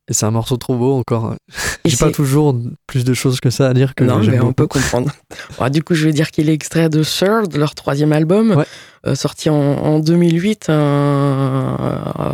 Et 0.09 0.13
c'est 0.13 0.27
un 0.27 0.31
morceau 0.31 0.57
trop 0.57 0.77
beau 0.77 0.99
encore. 0.99 1.37
J'ai 1.85 1.97
pas 1.97 2.11
toujours 2.11 2.57
plus 2.87 3.05
de 3.05 3.15
choses 3.15 3.39
que 3.41 3.51
ça 3.51 3.69
à 3.69 3.75
dire 3.75 3.95
que 3.95 4.03
Non, 4.03 4.19
mais 4.19 4.41
on 4.41 4.53
peut 4.53 4.67
comprendre. 4.67 5.11
du 5.71 5.83
coup, 5.83 5.95
je 5.95 6.05
vais 6.05 6.13
dire 6.13 6.31
qu'il 6.31 6.49
est 6.49 6.53
extrait 6.53 6.89
de 6.89 7.05
Third, 7.05 7.55
leur 7.57 7.75
troisième 7.75 8.13
album, 8.13 8.65
euh, 9.07 9.15
sorti 9.15 9.51
en, 9.51 10.01
2008, 10.01 10.67
euh, 10.69 11.77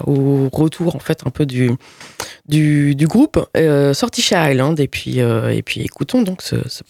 au 0.06 0.48
retour 0.50 0.96
en 0.96 1.00
fait 1.00 1.22
un 1.26 1.30
peu 1.30 1.44
du, 1.44 1.70
du, 2.48 3.06
groupe, 3.06 3.46
euh, 3.56 3.92
sorti 3.92 4.22
chez 4.22 4.36
Island. 4.36 4.80
Et 4.80 4.88
puis, 4.88 5.18
et 5.18 5.62
puis 5.62 5.82
écoutons 5.82 6.22
donc 6.22 6.42
ce, 6.42 6.56
ce 6.68 6.82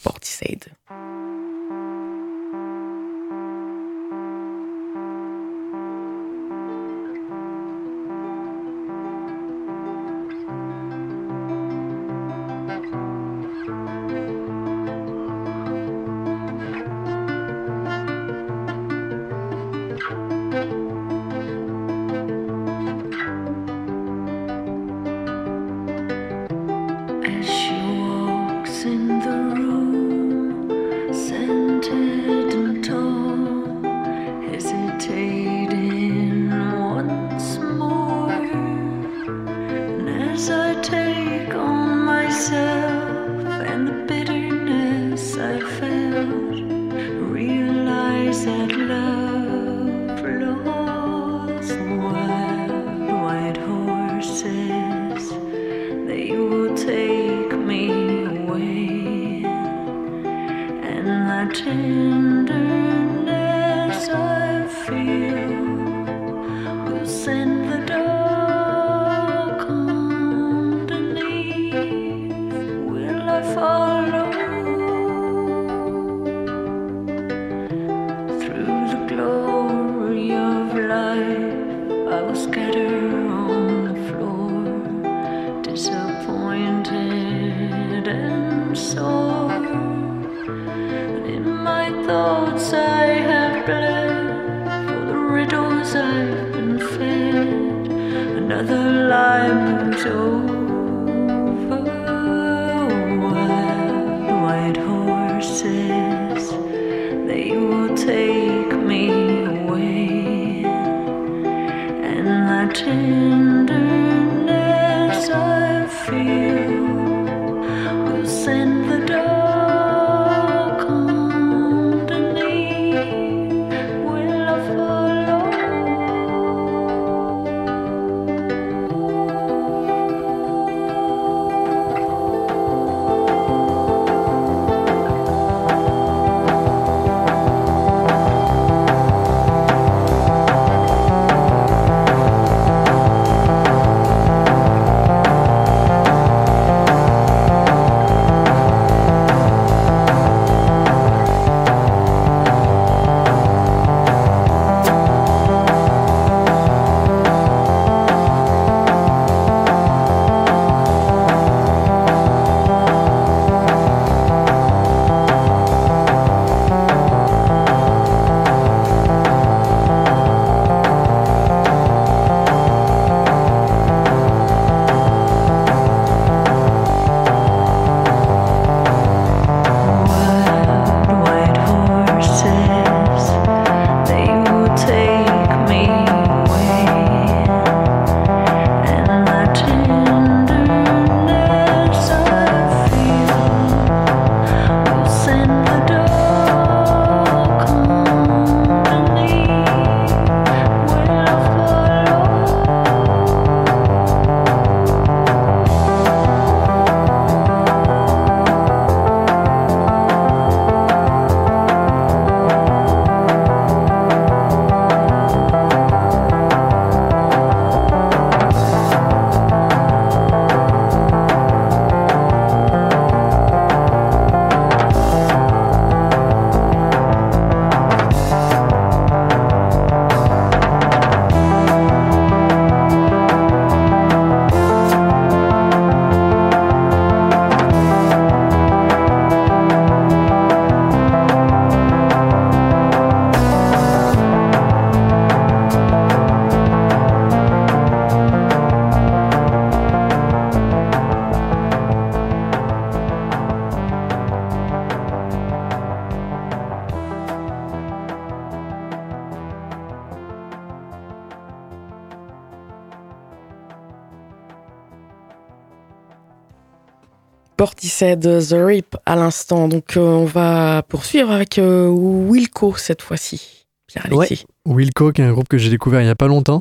Portishead, 267.96 268.20
The 268.20 268.54
Rip 268.54 268.96
à 269.06 269.16
l'instant. 269.16 269.68
Donc 269.68 269.96
euh, 269.96 270.00
on 270.00 270.24
va 270.24 270.82
poursuivre 270.82 271.30
avec 271.30 271.58
euh, 271.58 271.88
Wilco 271.88 272.76
cette 272.76 273.02
fois-ci. 273.02 273.66
Pierre-Alexis. 273.86 274.44
Wilco, 274.66 275.12
qui 275.12 275.22
est 275.22 275.24
un 275.24 275.32
groupe 275.32 275.48
que 275.48 275.58
j'ai 275.58 275.70
découvert 275.70 276.00
il 276.00 276.04
n'y 276.04 276.10
a 276.10 276.16
pas 276.16 276.26
longtemps, 276.26 276.60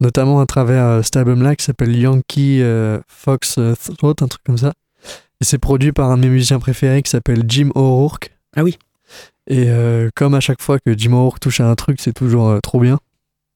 notamment 0.00 0.40
à 0.40 0.46
travers 0.46 0.84
euh, 0.84 1.02
cet 1.02 1.16
album-là 1.16 1.54
qui 1.56 1.64
s'appelle 1.64 1.96
Yankee 1.96 2.62
Fox 3.06 3.58
Throat, 3.98 4.14
un 4.20 4.28
truc 4.28 4.42
comme 4.44 4.58
ça. 4.58 4.72
Et 5.40 5.44
c'est 5.44 5.58
produit 5.58 5.92
par 5.92 6.10
un 6.10 6.16
de 6.16 6.22
mes 6.22 6.30
musiciens 6.30 6.58
préférés 6.58 7.02
qui 7.02 7.10
s'appelle 7.10 7.44
Jim 7.46 7.70
O'Rourke. 7.74 8.30
Ah 8.56 8.64
oui. 8.64 8.78
Et 9.46 9.68
comme 10.14 10.34
à 10.34 10.40
chaque 10.40 10.62
fois 10.62 10.78
que 10.78 10.96
Jim 10.96 11.12
O'Rourke 11.12 11.40
touche 11.40 11.60
à 11.60 11.68
un 11.68 11.74
truc, 11.74 12.00
c'est 12.00 12.14
toujours 12.14 12.58
trop 12.62 12.80
bien. 12.80 12.98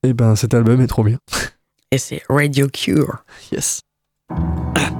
Et 0.02 0.12
ben 0.12 0.36
cet 0.36 0.54
album 0.54 0.80
est 0.82 0.86
trop 0.86 1.04
bien. 1.04 1.18
Et 1.90 1.98
c'est 1.98 2.22
Radio 2.28 2.68
Cure. 2.68 3.24
Yes. 3.50 3.80
cheer 4.30 4.97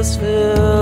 just 0.00 0.18
feel 0.18 0.79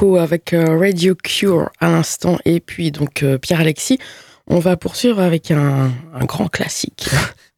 Avec 0.00 0.54
euh, 0.54 0.78
Radio 0.78 1.14
Cure 1.14 1.70
à 1.78 1.90
l'instant 1.90 2.38
et 2.46 2.60
puis 2.60 2.90
donc 2.90 3.22
euh, 3.22 3.36
Pierre-Alexis. 3.36 3.98
On 4.46 4.58
va 4.58 4.78
poursuivre 4.78 5.20
avec 5.20 5.50
un, 5.50 5.90
un 6.14 6.24
grand 6.24 6.48
classique. 6.48 7.10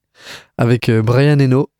avec 0.58 0.88
euh, 0.88 1.02
Brian 1.02 1.38
Eno. 1.38 1.70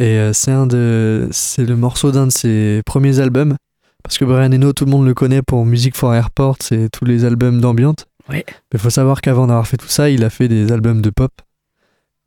Et 0.00 0.18
c'est 0.32 0.50
un 0.50 0.66
de, 0.66 1.28
c'est 1.30 1.64
le 1.64 1.76
morceau 1.76 2.10
d'un 2.10 2.26
de 2.26 2.32
ses 2.32 2.82
premiers 2.84 3.20
albums. 3.20 3.56
Parce 4.02 4.18
que 4.18 4.24
Brian 4.24 4.50
Eno, 4.50 4.72
tout 4.72 4.84
le 4.86 4.90
monde 4.90 5.06
le 5.06 5.14
connaît 5.14 5.40
pour 5.40 5.64
Music 5.64 5.94
for 5.94 6.12
Airport, 6.12 6.56
c'est 6.60 6.90
tous 6.90 7.04
les 7.04 7.24
albums 7.24 7.60
d'ambiance. 7.60 8.04
Ouais. 8.28 8.44
Mais 8.48 8.54
il 8.72 8.78
faut 8.80 8.90
savoir 8.90 9.20
qu'avant 9.20 9.46
d'avoir 9.46 9.68
fait 9.68 9.76
tout 9.76 9.86
ça, 9.86 10.10
il 10.10 10.24
a 10.24 10.30
fait 10.30 10.48
des 10.48 10.72
albums 10.72 11.00
de 11.00 11.10
pop 11.10 11.30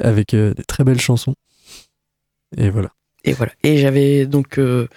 avec 0.01 0.33
euh, 0.33 0.53
des 0.53 0.63
très 0.63 0.85
belles 0.85 1.01
chansons. 1.01 1.35
Et 2.55 2.69
voilà. 2.69 2.91
Et 3.25 3.33
voilà. 3.33 3.51
Et 3.63 3.77
j'avais 3.79 4.25
donc 4.25 4.57
euh, 4.57 4.87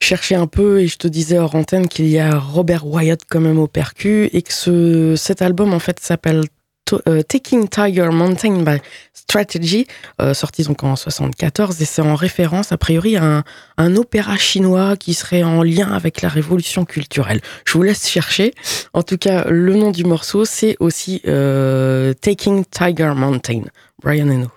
cherché 0.00 0.34
un 0.34 0.46
peu 0.46 0.80
et 0.80 0.86
je 0.86 0.96
te 0.96 1.08
disais 1.08 1.38
hors 1.38 1.54
antenne 1.54 1.88
qu'il 1.88 2.08
y 2.08 2.18
a 2.18 2.38
Robert 2.38 2.86
Wyatt 2.86 3.20
quand 3.28 3.40
même 3.40 3.58
au 3.58 3.66
percu 3.66 4.28
et 4.32 4.42
que 4.42 4.52
ce, 4.52 5.14
cet 5.16 5.42
album 5.42 5.74
en 5.74 5.78
fait 5.78 6.00
s'appelle 6.00 6.44
euh, 7.08 7.22
Taking 7.22 7.68
Tiger 7.68 8.08
Mountain 8.12 8.62
by 8.62 8.80
Strategy, 9.12 9.86
euh, 10.20 10.34
sorti 10.34 10.62
donc 10.62 10.84
en 10.84 10.94
74 10.94 11.82
et 11.82 11.84
c'est 11.84 12.02
en 12.02 12.14
référence 12.14 12.70
a 12.70 12.78
priori 12.78 13.16
à 13.16 13.24
un, 13.24 13.44
un 13.76 13.96
opéra 13.96 14.36
chinois 14.36 14.96
qui 14.96 15.14
serait 15.14 15.42
en 15.42 15.64
lien 15.64 15.90
avec 15.90 16.22
la 16.22 16.28
révolution 16.28 16.84
culturelle. 16.84 17.40
Je 17.64 17.72
vous 17.72 17.82
laisse 17.82 18.08
chercher. 18.08 18.54
En 18.92 19.02
tout 19.02 19.18
cas, 19.18 19.46
le 19.48 19.74
nom 19.74 19.90
du 19.90 20.04
morceau 20.04 20.44
c'est 20.44 20.76
aussi 20.78 21.22
euh, 21.26 22.12
Taking 22.14 22.64
Tiger 22.66 23.12
Mountain, 23.16 23.62
Brian 24.00 24.28
Eno. 24.28 24.55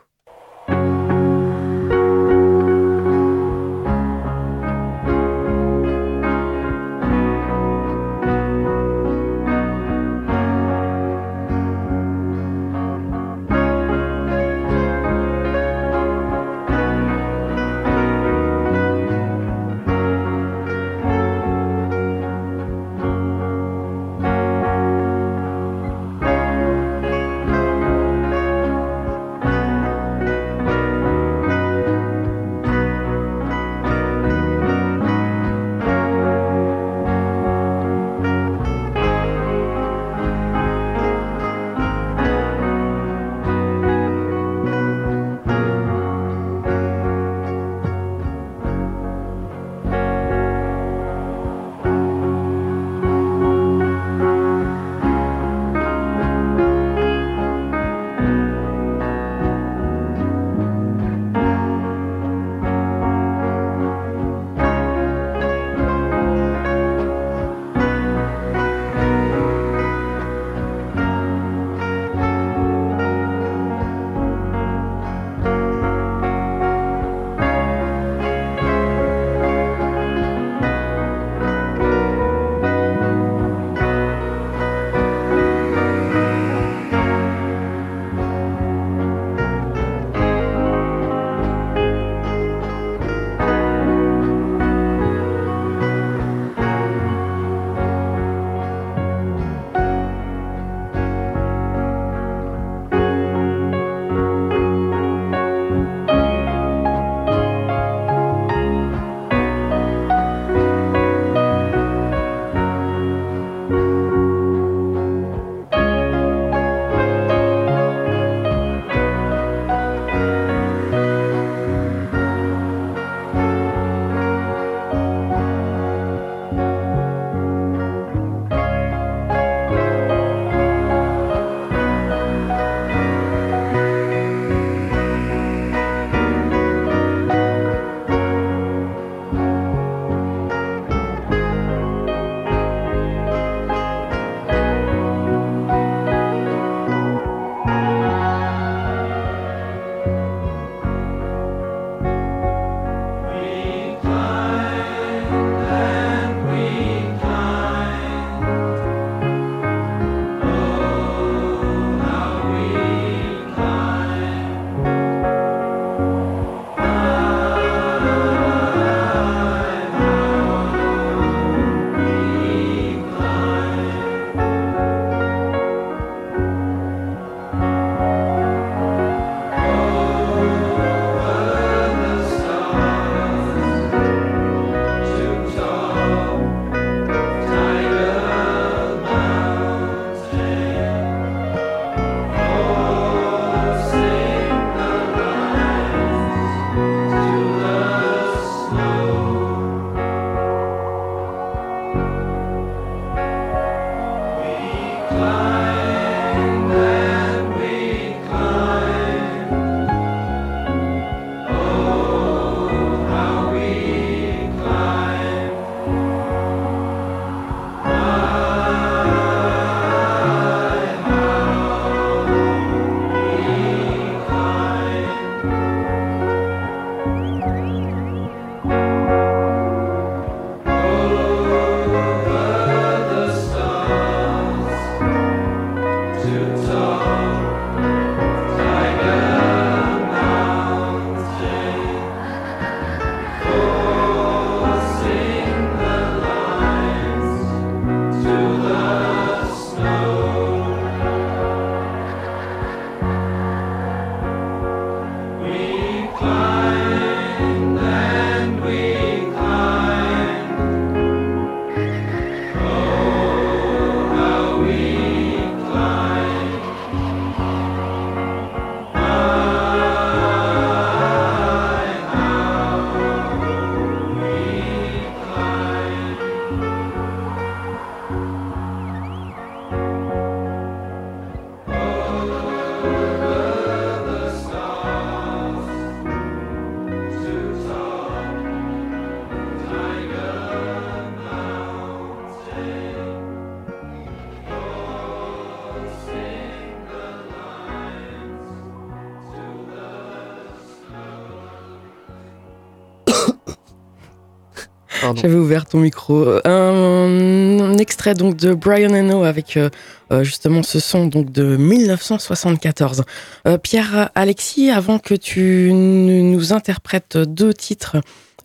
Ouvert 305.59 305.65
ton 305.65 305.79
micro. 305.79 306.25
Un, 306.45 307.59
un 307.59 307.77
extrait 307.77 308.13
donc 308.13 308.37
de 308.37 308.53
Brian 308.53 308.93
Eno 308.93 309.23
avec 309.23 309.57
euh, 309.57 309.69
euh, 310.11 310.23
justement 310.23 310.63
ce 310.63 310.79
son 310.79 311.05
donc 311.07 311.31
de 311.31 311.57
1974. 311.57 313.03
Euh, 313.47 313.57
Pierre 313.57 314.09
Alexis, 314.15 314.69
avant 314.69 314.99
que 314.99 315.13
tu 315.13 315.71
nous 315.73 316.53
interprètes 316.53 317.17
deux 317.17 317.53
titres 317.53 317.97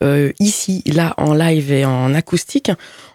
euh, 0.02 0.32
ici, 0.40 0.82
là, 0.86 1.14
en 1.16 1.34
live 1.34 1.72
et 1.72 1.84
en 1.84 2.12
acoustique, 2.14 2.70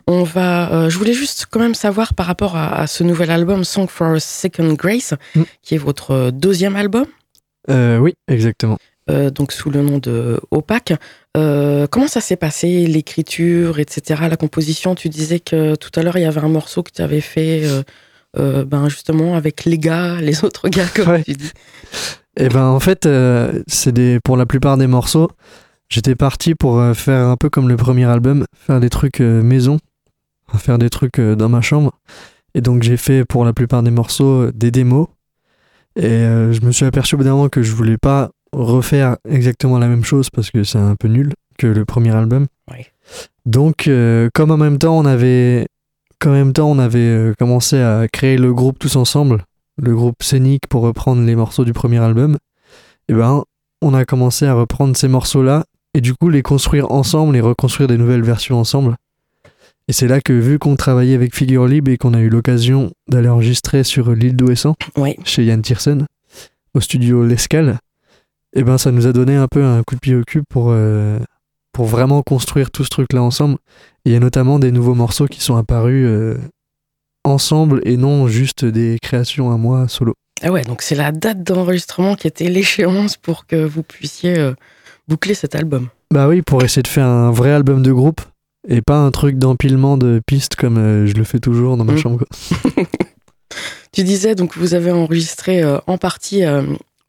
on 0.08 0.24
va. 0.24 0.72
euh, 0.74 0.89
je 0.89 0.97
voulais 0.97 1.14
juste 1.14 1.45
quand 1.52 1.60
même 1.60 1.76
savoir 1.76 2.14
par 2.14 2.26
rapport 2.26 2.56
à, 2.56 2.74
à 2.82 2.88
ce 2.88 3.04
nouvel 3.04 3.30
album 3.32 3.64
Song 3.66 3.88
for 3.89 4.14
a 4.16 4.20
Second 4.20 4.74
Grace, 4.74 5.14
Mm. 5.36 5.41
qui 5.62 5.76
est 5.76 5.78
votre 5.80 6.32
deuxième 6.32 6.76
album? 6.78 7.06
Euh, 7.70 7.97
oui, 7.97 8.14
exactement. 8.28 8.78
Euh, 9.10 9.30
donc 9.32 9.51
sous 9.51 9.70
le 9.70 9.82
nom 9.82 9.97
de 9.97 10.39
Opaque. 10.51 10.93
Euh, 11.38 11.88
comment 11.88 12.07
ça 12.07 12.22
s'est 12.22 12.36
passé, 12.36 12.86
l'écriture, 12.86 13.80
etc., 13.80 14.22
la 14.30 14.38
composition? 14.38 14.95
Tu 14.95 15.10
disais 15.10 15.39
que 15.39 15.76
tout 15.76 15.91
à 15.95 16.03
l'heure, 16.03 16.18
il 16.18 16.22
y 16.22 16.26
avait 16.26 16.41
un 16.41 16.49
morceau 16.49 16.84
que 16.84 16.91
tu 16.91 17.01
avais 17.01 17.22
fait 17.22 17.64
euh, 18.38 18.64
ben 18.66 18.89
justement 18.89 19.36
avec 19.36 19.66
les 19.66 19.78
gars, 19.78 20.16
les 20.22 20.43
autres 20.43 20.70
gars, 20.70 20.88
comme 20.95 21.10
Ouais. 21.10 21.24
tu 21.24 21.34
dis. 21.34 21.51
Et 22.38 22.49
ben 22.49 22.66
en 22.66 22.80
fait, 22.80 23.07
c'est 23.68 23.91
des 23.91 24.20
pour 24.24 24.38
la 24.38 24.45
plupart 24.45 24.78
des 24.78 24.88
morceaux, 24.88 25.30
j'étais 25.89 26.16
parti 26.16 26.55
pour 26.55 26.82
faire 26.95 27.28
un 27.28 27.36
peu 27.36 27.49
comme 27.49 27.68
le 27.68 27.76
premier 27.76 28.05
album, 28.05 28.45
faire 28.53 28.80
des 28.80 28.89
trucs 28.89 29.20
maison, 29.20 29.80
faire 30.57 30.78
des 30.78 30.89
trucs 30.89 31.20
dans 31.20 31.49
ma 31.49 31.62
chambre. 31.62 31.91
Et 32.53 32.62
donc 32.62 32.84
j'ai 32.84 32.97
fait 32.97 33.26
pour 33.26 33.43
la 33.45 33.53
plupart 33.53 33.84
des 33.84 33.91
morceaux 33.91 34.51
des 34.51 34.72
démos. 34.72 35.07
Et 35.97 36.22
je 36.51 36.62
me 36.66 36.72
suis 36.72 36.86
aperçu 36.86 37.16
au 37.16 37.18
bout 37.18 37.24
d'un 37.26 37.32
moment 37.32 37.49
que 37.49 37.62
je 37.64 37.74
voulais 37.74 37.97
pas 37.97 38.30
refaire 38.52 39.18
exactement 39.28 39.78
la 39.80 39.88
même 39.88 40.04
chose 40.04 40.30
parce 40.30 40.52
que 40.52 40.64
c'est 40.64 40.78
un 40.78 40.95
peu 40.95 41.08
nul 41.08 41.34
que 41.58 41.68
le 41.68 41.86
premier 41.86 42.16
album. 42.16 42.47
Donc 43.45 43.88
euh, 43.88 44.30
comme 44.34 44.52
en 44.52 44.58
même 44.58 44.78
temps 44.78 44.97
on 44.97 45.06
avait 45.06 45.68
même 46.26 46.54
temps 46.54 46.70
on 46.70 46.80
avait 46.80 47.00
euh, 47.00 47.34
commencé 47.38 47.80
à 47.80 48.08
créer 48.08 48.38
le 48.38 48.54
groupe 48.54 48.78
tous 48.78 48.95
ensemble, 48.95 49.43
le 49.78 49.95
groupe 49.95 50.22
scénique 50.22 50.68
pour 50.70 50.84
reprendre 50.84 51.24
les 51.24 51.36
morceaux 51.36 51.66
du 51.66 51.74
premier 51.74 52.00
album, 52.00 52.38
et 53.08 53.14
ben 53.14 53.43
on 53.82 53.93
a 53.93 54.06
commencé 54.06 54.45
à 54.45 54.54
reprendre 54.54 54.95
ces 54.95 55.08
morceaux-là 55.08 55.66
et 55.93 56.02
du 56.02 56.14
coup 56.14 56.30
les 56.30 56.41
construire 56.41 56.91
ensemble 56.91 57.36
et 57.36 57.41
reconstruire 57.41 57.88
des 57.88 57.97
nouvelles 57.97 58.24
versions 58.24 58.60
ensemble. 58.60 58.95
Et 59.88 59.93
c'est 59.93 60.08
là 60.08 60.22
que 60.22 60.34
vu 60.34 60.60
qu'on 60.60 60.76
travaillait 60.76 61.16
avec 61.16 61.36
Figure 61.36 61.66
Libre 61.66 61.89
et 61.89 61.97
qu'on 61.97 62.14
a 62.14 62.20
eu 62.20 62.30
l'occasion 62.30 62.91
d'aller 63.08 63.30
enregistrer 63.30 63.84
sur 63.84 64.12
l'île 64.12 64.36
d'Ouessant 64.36 64.76
Oui, 64.95 65.16
chez 65.24 65.43
Yann 65.43 65.64
Tiersen 65.64 66.06
au 66.76 66.80
studio 66.80 67.26
L'Escale, 67.26 67.80
et 68.56 68.64
ben 68.64 68.78
ça 68.78 68.91
nous 68.91 69.08
a 69.08 69.14
donné 69.14 69.36
un 69.36 69.47
peu 69.47 69.64
un 69.64 69.84
coup 69.84 69.95
de 69.95 70.00
pied 70.00 70.16
au 70.16 70.24
cul 70.24 70.41
pour, 70.50 70.68
euh, 70.72 71.20
pour 71.74 71.86
vraiment 71.86 72.22
construire 72.24 72.72
tout 72.72 72.84
ce 72.84 72.89
truc-là 72.89 73.22
ensemble. 73.22 73.58
Il 74.06 74.12
y 74.12 74.16
a 74.16 74.20
notamment 74.20 74.60
des 74.60 74.72
nouveaux 74.72 74.95
morceaux 74.95 75.28
qui 75.28 75.41
sont 75.41 75.56
apparus 75.56 76.06
euh, 76.08 76.38
ensemble 77.24 77.82
et 77.86 77.97
non 77.97 78.28
juste 78.28 78.66
des 78.66 78.97
créations 79.02 79.52
à 79.52 79.58
moi 79.58 79.88
solo. 79.88 80.14
ah 80.41 80.52
ouais, 80.52 80.64
donc 80.64 80.82
c'est 80.82 80.95
la 80.95 81.12
date 81.12 81.43
d'enregistrement 81.43 82.16
qui 82.16 82.28
était 82.28 82.50
l'échéance 82.50 83.18
pour 83.18 83.45
que 83.45 83.64
vous 83.66 83.84
puissiez 83.84 84.38
euh, 84.39 84.54
boucler 85.08 85.34
cet 85.34 85.56
album. 85.56 85.89
Bah 86.12 86.28
oui, 86.28 86.41
pour 86.41 86.64
essayer 86.64 86.82
de 86.82 86.88
faire 86.88 87.06
un 87.06 87.30
vrai 87.32 87.52
album 87.52 87.84
de 87.84 87.91
groupe 87.91 88.22
et 88.68 88.82
pas 88.82 88.97
un 88.97 89.12
truc 89.12 89.38
d'empilement 89.38 89.97
de 89.97 90.22
pistes 90.26 90.56
comme 90.56 91.06
je 91.06 91.14
le 91.14 91.24
fais 91.24 91.39
toujours 91.39 91.78
dans 91.78 91.86
ma 91.86 91.93
Mm. 91.93 91.97
chambre. 91.97 92.18
quoi. 92.26 92.84
Tu 93.91 94.04
disais 94.04 94.36
donc 94.36 94.56
vous 94.58 94.76
avez 94.76 94.91
enregistré 94.91 95.64
euh, 95.64 95.80
en 95.88 95.97
partie 95.97 96.45
euh, 96.45 96.62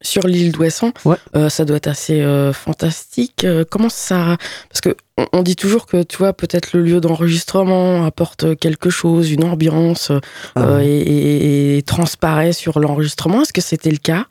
sur 0.03 0.27
l'île 0.27 0.53
d'Ouessant. 0.53 0.93
Ouais. 1.05 1.17
Euh, 1.37 1.49
ça 1.49 1.65
doit 1.65 1.77
être 1.77 1.87
assez 1.89 2.21
euh, 2.23 2.53
fantastique. 2.53 3.45
Euh, 3.45 3.65
comment 3.69 3.89
ça 3.89 4.37
Parce 4.69 4.81
que 4.81 4.97
on, 5.19 5.27
on 5.33 5.43
dit 5.43 5.57
toujours 5.57 5.87
que 5.87 6.03
tu 6.03 6.17
vois 6.17 6.33
peut-être 6.33 6.73
le 6.77 6.83
lieu 6.83 7.01
d'enregistrement 7.01 8.05
apporte 8.05 8.57
quelque 8.59 8.89
chose, 8.91 9.31
une 9.31 9.45
ambiance 9.45 10.11
Ah, 10.57 10.83
et, 10.83 10.87
et- 10.87 11.77
et 11.79 11.83
transparaît 11.83 12.53
sur 12.53 12.79
l'enregistrement. 12.81 13.43
Est-ce 13.43 13.53
que 13.53 13.61
c'était 13.61 13.91
le 13.91 13.99
cas? 13.99 14.27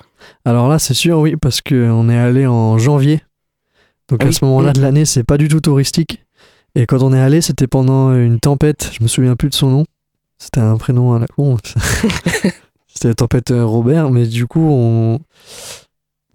Alors 0.45 0.67
là, 0.67 0.79
c'est 0.79 0.93
sûr, 0.93 1.19
oui, 1.19 1.35
parce 1.35 1.61
qu'on 1.61 2.09
est 2.09 2.17
allé 2.17 2.45
en 2.47 2.77
janvier. 2.77 3.21
Donc 4.09 4.21
Ah 4.23 4.27
à 4.27 4.31
ce 4.31 4.43
moment-là 4.45 4.73
de 4.73 4.81
l'année, 4.81 5.05
c'est 5.05 5.23
pas 5.23 5.37
du 5.37 5.47
tout 5.47 5.61
touristique. 5.61 6.23
Et 6.75 6.85
quand 6.85 7.01
on 7.03 7.13
est 7.13 7.19
allé, 7.19 7.41
c'était 7.41 7.67
pendant 7.67 8.13
une 8.13 8.39
tempête, 8.39 8.89
je 8.97 9.03
me 9.03 9.07
souviens 9.07 9.35
plus 9.35 9.49
de 9.49 9.55
son 9.55 9.69
nom. 9.69 9.85
C'était 10.39 10.59
un 10.61 10.77
prénom 10.77 11.13
à 11.13 11.19
la 11.19 11.27
con. 11.27 11.57
c'était 12.93 13.09
la 13.09 13.13
tempête 13.13 13.51
euh, 13.51 13.65
Robert, 13.65 14.09
mais 14.09 14.25
du 14.25 14.45
coup, 14.47 14.67
on... 14.69 15.19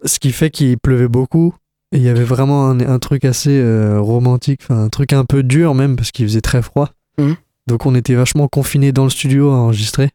ce 0.05 0.19
qui 0.19 0.33
fait 0.33 0.51
qu'il 0.51 0.79
pleuvait 0.79 1.09
beaucoup. 1.09 1.55
Et 1.93 1.99
il 1.99 2.03
y 2.03 2.09
avait 2.09 2.25
vraiment 2.25 2.69
un, 2.69 2.81
un 2.81 2.99
truc 2.99 3.25
assez 3.25 3.57
euh, 3.57 4.01
romantique, 4.01 4.61
enfin 4.65 4.83
un 4.83 4.89
truc 4.89 5.13
un 5.13 5.25
peu 5.25 5.43
dur 5.43 5.75
même, 5.75 5.95
parce 5.95 6.11
qu'il 6.11 6.27
faisait 6.27 6.41
très 6.41 6.63
froid. 6.63 6.91
Mhm. 7.19 7.37
Donc 7.67 7.87
on 7.87 7.95
était 7.95 8.15
vachement 8.15 8.49
confinés 8.49 8.93
dans 8.93 9.05
le 9.05 9.11
studio 9.11 9.51
à 9.51 9.55
enregistrer. 9.55 10.11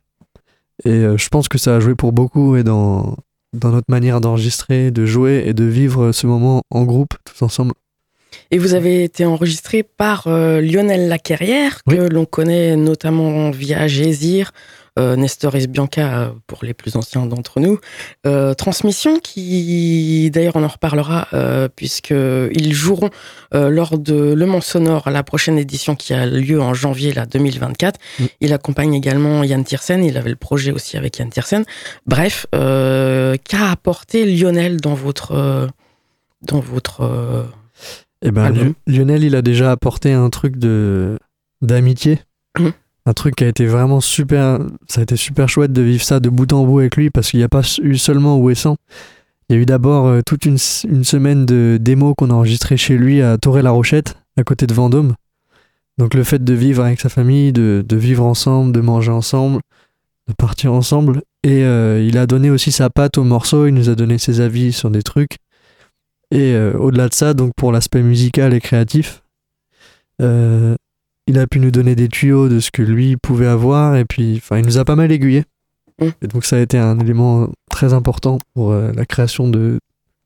Et 0.85 0.89
euh, 0.89 1.17
je 1.17 1.29
pense 1.29 1.47
que 1.47 1.57
ça 1.57 1.75
a 1.75 1.79
joué 1.79 1.95
pour 1.95 2.11
beaucoup 2.11 2.55
et 2.55 2.63
dans, 2.63 3.17
dans 3.53 3.69
notre 3.69 3.89
manière 3.89 4.21
d'enregistrer, 4.21 4.91
de 4.91 5.05
jouer 5.05 5.43
et 5.45 5.53
de 5.53 5.63
vivre 5.63 6.11
ce 6.11 6.27
moment 6.27 6.63
en 6.69 6.83
groupe, 6.83 7.13
tous 7.25 7.43
ensemble. 7.43 7.73
Et 8.51 8.57
vous 8.57 8.73
avez 8.73 9.03
été 9.03 9.25
enregistré 9.25 9.83
par 9.83 10.27
euh, 10.27 10.61
Lionel 10.61 11.07
Lacarrière, 11.07 11.81
que 11.83 11.95
l'on 11.95 12.25
connaît 12.25 12.75
notamment 12.75 13.51
via 13.51 13.87
Gésir, 13.87 14.51
Nestoris 15.15 15.67
Bianca 15.67 16.21
euh, 16.21 16.29
pour 16.47 16.63
les 16.63 16.73
plus 16.73 16.95
anciens 16.95 17.25
d'entre 17.25 17.59
nous. 17.59 17.79
Euh, 18.25 18.53
Transmission, 18.53 19.19
qui 19.19 20.29
d'ailleurs 20.31 20.55
on 20.55 20.63
en 20.63 20.67
reparlera, 20.67 21.27
euh, 21.33 21.67
puisqu'ils 21.73 22.73
joueront 22.73 23.09
euh, 23.53 23.69
lors 23.69 23.97
de 23.97 24.33
Le 24.33 24.45
Mans 24.45 24.61
Sonore, 24.61 25.09
la 25.09 25.23
prochaine 25.23 25.57
édition 25.57 25.95
qui 25.95 26.13
a 26.13 26.25
lieu 26.25 26.61
en 26.61 26.73
janvier 26.73 27.13
là, 27.13 27.25
2024. 27.25 27.99
Mm. 28.19 28.25
Il 28.41 28.53
accompagne 28.53 28.93
également 28.93 29.43
Yann 29.43 29.63
Tiersen, 29.63 30.03
il 30.03 30.17
avait 30.17 30.29
le 30.29 30.35
projet 30.35 30.71
aussi 30.71 30.97
avec 30.97 31.17
Yann 31.17 31.29
Tiersen. 31.29 31.63
Bref, 32.05 32.45
euh, 32.55 33.35
qu'a 33.47 33.71
apporté 33.71 34.25
Lionel 34.25 34.77
dans 34.81 34.93
votre. 34.93 35.31
euh, 35.31 35.67
dans 36.41 36.59
votre 36.59 37.01
euh, 37.01 37.43
Et 38.21 38.31
ben 38.31 38.73
Lionel, 38.87 39.23
il 39.23 39.35
a 39.35 39.41
déjà 39.41 39.71
apporté 39.71 40.13
un 40.13 40.29
truc 40.29 40.57
de 40.57 41.17
d'amitié. 41.61 42.19
Mhm. 42.57 42.71
Un 43.09 43.13
truc 43.13 43.37
qui 43.37 43.43
a 43.43 43.47
été 43.47 43.65
vraiment 43.65 44.01
super. 44.01 44.59
Ça 44.87 44.99
a 44.99 45.03
été 45.03 45.15
super 45.15 45.49
chouette 45.49 45.73
de 45.73 45.81
vivre 45.81 46.03
ça 46.03 46.19
de 46.19 46.29
bout 46.29 46.53
en 46.53 46.63
bout 46.63 46.77
avec 46.77 46.95
lui 46.95 47.09
parce 47.09 47.31
qu'il 47.31 47.39
n'y 47.39 47.43
a 47.43 47.49
pas 47.49 47.63
eu 47.81 47.97
seulement 47.97 48.37
Ouessant. 48.37 48.77
Il 49.49 49.55
y 49.55 49.57
a 49.57 49.61
eu 49.63 49.65
d'abord 49.65 50.05
euh, 50.05 50.21
toute 50.23 50.45
une, 50.45 50.57
une 50.87 51.03
semaine 51.03 51.47
de 51.47 51.79
démos 51.81 52.13
qu'on 52.15 52.29
a 52.29 52.35
enregistré 52.35 52.77
chez 52.77 52.99
lui 52.99 53.23
à 53.23 53.39
Toré-la-Rochette, 53.39 54.15
à 54.37 54.43
côté 54.43 54.67
de 54.67 54.75
Vendôme. 54.75 55.15
Donc 55.97 56.13
le 56.13 56.23
fait 56.23 56.43
de 56.43 56.53
vivre 56.53 56.83
avec 56.83 56.99
sa 56.99 57.09
famille, 57.09 57.51
de, 57.51 57.83
vivre 57.93 58.23
ensemble, 58.23 58.73
de 58.73 58.79
manger 58.79 59.09
ensemble, 59.09 59.59
de 60.27 60.33
partir 60.33 60.71
ensemble. 60.73 61.23
Et 61.41 61.63
euh, 61.63 62.05
il 62.07 62.15
a 62.15 62.27
donné 62.27 62.51
aussi 62.51 62.71
sa 62.71 62.91
patte 62.91 63.17
au 63.17 63.23
morceau, 63.23 63.65
il 63.65 63.73
nous 63.73 63.89
a 63.89 63.95
donné 63.95 64.19
ses 64.19 64.39
avis 64.39 64.71
sur 64.71 64.91
des 64.91 65.01
trucs. 65.01 65.37
Et 66.29 66.53
euh, 66.53 66.77
au-delà 66.77 67.09
de 67.09 67.15
ça, 67.15 67.33
donc 67.33 67.53
pour 67.57 67.71
l'aspect 67.71 68.03
musical 68.03 68.53
et 68.53 68.61
créatif, 68.61 69.23
il 71.29 71.37
a 71.39 71.47
pu 71.47 71.59
nous 71.59 71.71
donner 71.71 71.95
des 71.95 72.07
tuyaux 72.09 72.49
de 72.49 72.59
ce 72.59 72.71
que 72.71 72.81
lui 72.81 73.15
pouvait 73.17 73.47
avoir. 73.47 73.95
Et 73.95 74.03
puis, 74.05 74.35
enfin, 74.37 74.57
il 74.57 74.65
nous 74.65 74.77
a 74.77 74.85
pas 74.85 74.95
mal 74.95 75.11
aiguillé. 75.11 75.43
Mm. 76.01 76.07
Et 76.23 76.27
donc 76.27 76.43
ça 76.45 76.55
a 76.57 76.59
été 76.59 76.77
un 76.77 76.97
élément 76.99 77.49
très 77.69 77.93
important 77.93 78.39
pour 78.53 78.71
euh, 78.71 78.91
la 78.93 79.05
création 79.05 79.47
de, 79.47 79.79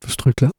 de 0.03 0.07
ce 0.09 0.15
truc-là. 0.15 0.49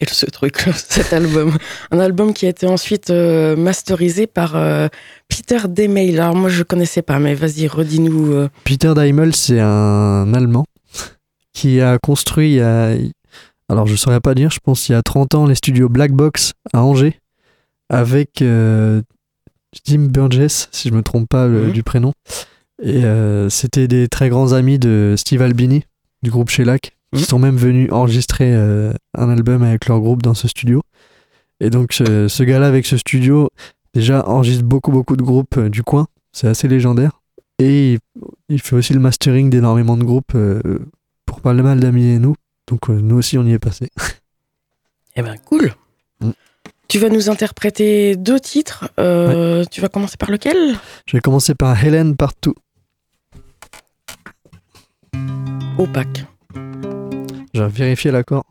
et 0.00 0.06
ce 0.06 0.26
truc, 0.26 0.58
cet 0.74 1.12
album. 1.12 1.56
Un 1.90 1.98
album 1.98 2.32
qui 2.34 2.46
a 2.46 2.48
été 2.50 2.66
ensuite 2.66 3.10
euh, 3.10 3.56
masterisé 3.56 4.26
par 4.26 4.56
euh, 4.56 4.88
Peter 5.28 5.58
Demail. 5.68 6.18
Alors 6.18 6.34
moi 6.36 6.48
je 6.50 6.62
connaissais 6.62 7.02
pas, 7.02 7.18
mais 7.18 7.34
vas-y, 7.34 7.66
redis-nous. 7.68 8.32
euh. 8.32 8.48
Peter 8.64 8.92
Daimel, 8.94 9.34
c'est 9.34 9.60
un 9.60 10.32
Allemand 10.34 10.64
qui 11.52 11.80
a 11.80 11.98
construit, 11.98 12.50
il 12.52 12.56
y 12.56 12.60
a- 12.60 12.94
alors 13.68 13.86
je 13.86 13.94
saurais 13.96 14.20
pas 14.20 14.34
dire, 14.34 14.50
je 14.50 14.58
pense 14.62 14.88
il 14.88 14.92
y 14.92 14.94
a 14.94 15.02
30 15.02 15.34
ans, 15.34 15.46
les 15.46 15.54
studios 15.54 15.88
Black 15.88 16.12
Box 16.12 16.52
à 16.72 16.82
Angers 16.82 17.18
avec 17.88 18.42
Tim 19.84 20.06
Burgess, 20.08 20.68
si 20.72 20.88
je 20.88 20.94
me 20.94 21.02
trompe 21.02 21.28
pas 21.28 21.46
le- 21.46 21.66
Mhm. 21.66 21.72
du 21.72 21.82
prénom. 21.82 22.12
Et 22.82 23.04
euh, 23.04 23.48
c'était 23.50 23.88
des 23.88 24.08
très 24.08 24.28
grands 24.28 24.52
amis 24.52 24.78
de 24.78 25.14
Steve 25.16 25.42
Albini 25.42 25.84
du 26.22 26.30
groupe 26.30 26.48
Shellac 26.50 26.96
qui 27.14 27.20
Mhm. 27.22 27.26
sont 27.28 27.38
même 27.38 27.56
venus 27.56 27.90
enregistrer 27.92 28.52
euh, 28.54 28.92
un 29.16 29.28
album 29.28 29.62
avec 29.62 29.86
leur 29.86 30.00
groupe 30.00 30.22
dans 30.22 30.34
ce 30.34 30.48
studio. 30.48 30.82
Et 31.60 31.68
donc 31.70 31.92
ce, 31.92 32.26
ce 32.28 32.42
gars-là 32.42 32.66
avec 32.66 32.86
ce 32.86 32.96
studio 32.96 33.48
déjà 33.94 34.26
enregistre 34.26 34.64
beaucoup 34.64 34.90
beaucoup 34.92 35.16
de 35.16 35.22
groupes 35.22 35.56
euh, 35.58 35.68
du 35.68 35.82
coin, 35.82 36.06
c'est 36.32 36.46
assez 36.48 36.68
légendaire. 36.68 37.20
Et 37.58 37.92
il, 37.94 37.98
il 38.48 38.60
fait 38.62 38.76
aussi 38.76 38.94
le 38.94 39.00
mastering 39.00 39.50
d'énormément 39.50 39.96
de 39.98 40.04
groupes 40.04 40.32
pour 41.26 41.40
pas 41.42 41.52
le 41.52 41.62
mal 41.62 41.78
d'amis 41.80 42.06
et 42.06 42.18
nous. 42.18 42.34
Donc 42.66 42.88
nous 42.88 43.16
aussi 43.16 43.36
on 43.36 43.44
y 43.44 43.52
est 43.52 43.58
passé. 43.58 43.90
Eh 45.16 45.22
ben 45.22 45.36
cool. 45.44 45.74
Mm. 46.22 46.30
Tu 46.90 46.98
vas 46.98 47.08
nous 47.08 47.30
interpréter 47.30 48.16
deux 48.16 48.40
titres. 48.40 48.88
Euh, 48.98 49.64
Tu 49.70 49.80
vas 49.80 49.88
commencer 49.88 50.16
par 50.16 50.28
lequel? 50.28 50.74
Je 51.06 51.16
vais 51.16 51.20
commencer 51.20 51.54
par 51.54 51.84
Hélène 51.84 52.16
Partout. 52.16 52.56
Opaque. 55.78 56.24
Je 57.54 57.62
vais 57.62 57.68
vérifier 57.68 58.10
l'accord. 58.10 58.44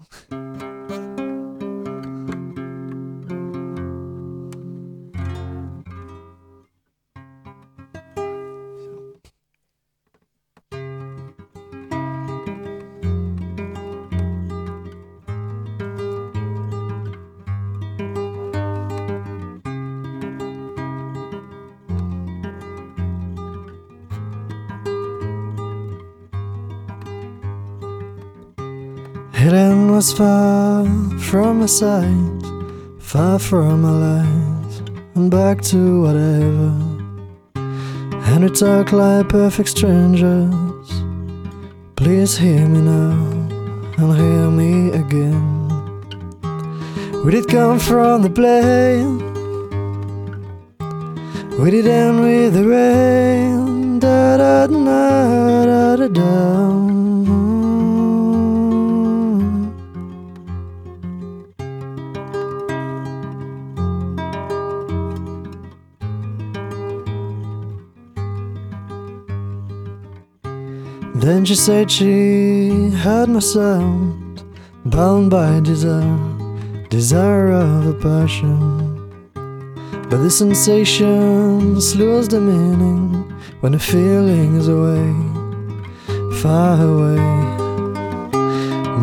Was 30.00 30.14
far 30.14 30.86
from 31.20 31.60
my 31.60 31.66
sight, 31.66 32.42
far 33.02 33.38
from 33.38 33.82
my 33.82 33.92
light, 34.08 34.90
and 35.16 35.30
back 35.30 35.60
to 35.60 36.04
whatever. 36.04 36.72
And 38.30 38.46
we 38.46 38.50
talk 38.50 38.94
like 38.94 39.28
perfect 39.28 39.68
strangers. 39.68 40.88
Please 41.98 42.38
hear 42.38 42.66
me 42.66 42.80
now 42.80 43.12
and 43.98 44.12
hear 44.22 44.50
me 44.62 44.74
again. 45.04 45.68
We 47.26 47.32
did 47.32 47.50
come 47.50 47.78
from 47.78 48.22
the 48.22 48.30
plane. 48.30 49.18
We 51.60 51.72
did 51.72 51.88
end 51.88 52.22
with 52.22 52.54
the 52.54 52.66
rain. 52.66 54.00
Da 54.00 54.38
da 54.38 54.66
da 54.68 55.66
da 55.66 55.96
da 55.98 56.08
da. 56.08 57.49
Then 71.30 71.46
she 71.46 71.54
said 71.54 71.92
she 71.92 72.90
had 72.90 73.30
my 73.30 73.38
sound, 73.38 74.44
bound 74.86 75.30
by 75.30 75.60
desire, 75.60 76.18
desire 76.90 77.52
of 77.52 77.86
a 77.86 77.94
passion. 77.94 78.58
But 80.10 80.24
the 80.24 80.32
sensations 80.32 81.96
lose 81.96 82.28
the 82.30 82.42
meaning 82.42 83.32
when 83.60 83.74
the 83.74 83.80
feeling 83.80 84.56
is 84.56 84.70
away, 84.70 85.14
far 86.42 86.82
away. 86.82 87.22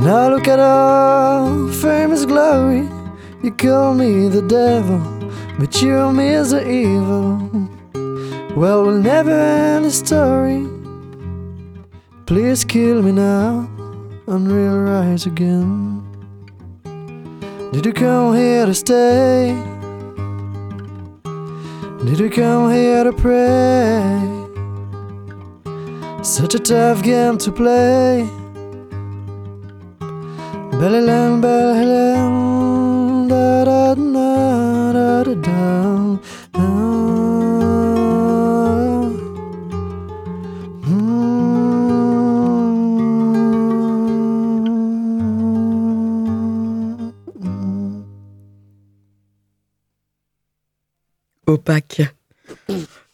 Now 0.02 0.28
look 0.28 0.48
at 0.48 0.58
our 0.58 1.70
famous 1.74 2.24
glory. 2.24 2.88
You 3.44 3.52
call 3.52 3.94
me 3.94 4.28
the 4.28 4.42
devil, 4.42 4.98
but 5.60 5.80
you 5.80 6.12
me 6.12 6.30
as 6.34 6.50
the 6.50 6.68
evil. 6.68 7.38
Well, 8.56 8.82
we'll 8.82 9.00
never 9.00 9.30
end 9.30 9.84
the 9.84 9.92
story. 9.92 10.75
Please 12.26 12.64
kill 12.64 13.02
me 13.02 13.12
now 13.12 13.70
and 14.26 14.48
we'll 14.48 14.80
rise 14.80 15.26
again. 15.26 16.02
Did 17.72 17.86
you 17.86 17.92
come 17.92 18.34
here 18.34 18.66
to 18.66 18.74
stay? 18.74 19.54
Did 22.04 22.18
you 22.18 22.28
come 22.28 22.72
here 22.72 23.04
to 23.04 23.12
pray? 23.12 24.10
Such 26.24 26.56
a 26.56 26.58
tough 26.58 27.00
game 27.04 27.38
to 27.38 27.52
play. 27.52 28.28
Bellyland, 30.80 31.42
bellyland, 31.44 33.28
da 33.28 33.64
da 33.64 33.94
da 33.94 34.92
da 34.92 35.22
da 35.22 35.34
da. 35.34 36.18
Opaque. 51.46 52.02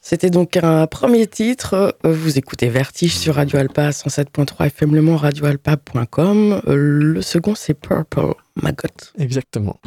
C'était 0.00 0.30
donc 0.30 0.56
un 0.56 0.86
premier 0.86 1.26
titre. 1.26 1.96
Vous 2.02 2.38
écoutez 2.38 2.68
Vertige 2.68 3.16
sur 3.16 3.36
Radio 3.36 3.58
Alpa 3.58 3.90
107.3 3.90 4.66
FM 4.66 4.94
Le 4.94 5.14
radioalpa.com. 5.14 6.60
Le 6.66 7.22
second, 7.22 7.54
c'est 7.54 7.74
Purple 7.74 8.34
Maggot. 8.56 8.88
Exactement. 9.18 9.78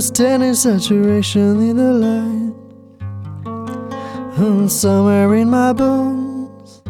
I'm 0.00 0.02
a 0.02 0.06
standing 0.06 0.54
saturation 0.54 1.60
in 1.60 1.76
the 1.76 1.92
light. 1.92 2.54
And 4.38 4.72
somewhere 4.72 5.34
in 5.34 5.50
my 5.50 5.74
bones, 5.74 6.80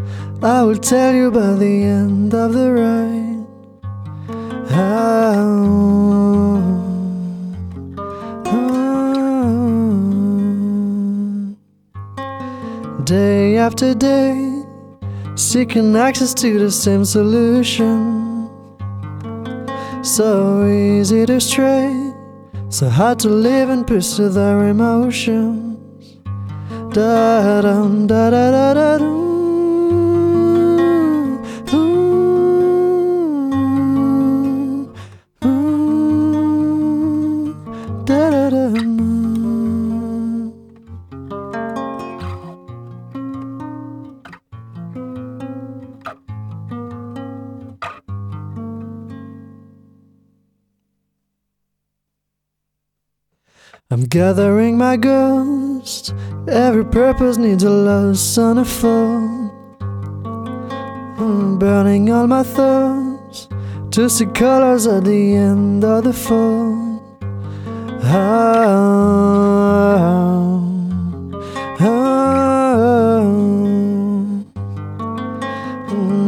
I 0.41 0.63
will 0.63 0.77
tell 0.77 1.13
you 1.13 1.33
by 1.33 1.55
the 1.55 1.83
end 1.83 2.33
of 2.33 2.53
the 2.53 2.71
ride. 2.71 3.47
How, 4.71 5.35
how, 8.47 8.75
day 13.03 13.57
after 13.57 13.93
day, 13.93 14.63
seeking 15.35 15.97
access 15.97 16.33
to 16.35 16.61
the 16.61 16.71
same 16.71 17.05
solution. 17.05 18.49
So 20.05 20.65
easy 20.69 21.27
to 21.27 21.41
stray, 21.41 22.00
so 22.81 22.89
hard 22.89 23.19
to 23.19 23.29
live 23.29 23.69
and 23.69 23.87
with 23.91 24.33
their 24.33 24.69
emotions. 24.69 26.17
Da 26.95 27.61
dum 27.61 28.07
da 28.07 28.31
da 28.31 28.51
da 28.51 28.73
da 28.73 28.97
dum. 28.97 29.20
Gathering 54.11 54.77
my 54.77 54.97
ghost. 54.97 56.13
Every 56.49 56.85
purpose 56.85 57.37
needs 57.37 57.63
a 57.63 57.71
loss 57.71 58.37
on 58.39 58.59
a 58.59 58.65
phone. 58.65 59.51
I'm 61.17 61.59
burning 61.59 62.11
all 62.11 62.27
my 62.27 62.43
thoughts 62.43 63.49
to 63.93 64.11
see 64.11 64.27
colors 64.27 64.89
at 64.89 65.05
the 65.05 65.35
end 65.35 65.85
of 65.85 66.03
the 66.05 66.13
phone. 66.13 67.01
Ah, 68.03 68.67
ah, 71.79 73.23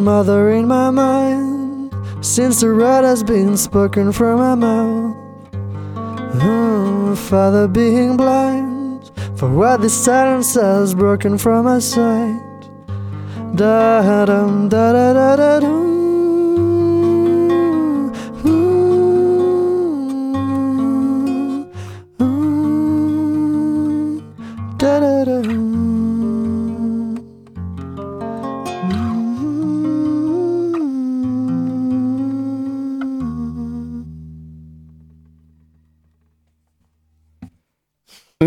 Mother 0.09 0.51
in 0.53 0.69
my 0.69 0.91
mind, 0.91 1.93
since 2.21 2.61
the 2.61 2.69
word 2.69 3.05
has 3.05 3.25
been 3.25 3.57
spoken 3.57 4.13
from 4.13 4.39
my 4.39 4.55
mouth. 4.55 5.02
Father 7.33 7.67
being 7.67 8.15
blind 8.15 9.11
for 9.39 9.49
what 9.49 9.81
this 9.81 9.95
silence 10.05 10.55
has 10.55 10.95
broken 10.95 11.39
from 11.39 11.65
my 11.65 11.79
sight. 11.79 12.69
Da 13.55 14.27
dum 14.27 14.69
da 14.69 14.93
da 14.93 15.15
da 15.15 15.37
da 15.37 15.61
dum. 15.61 15.92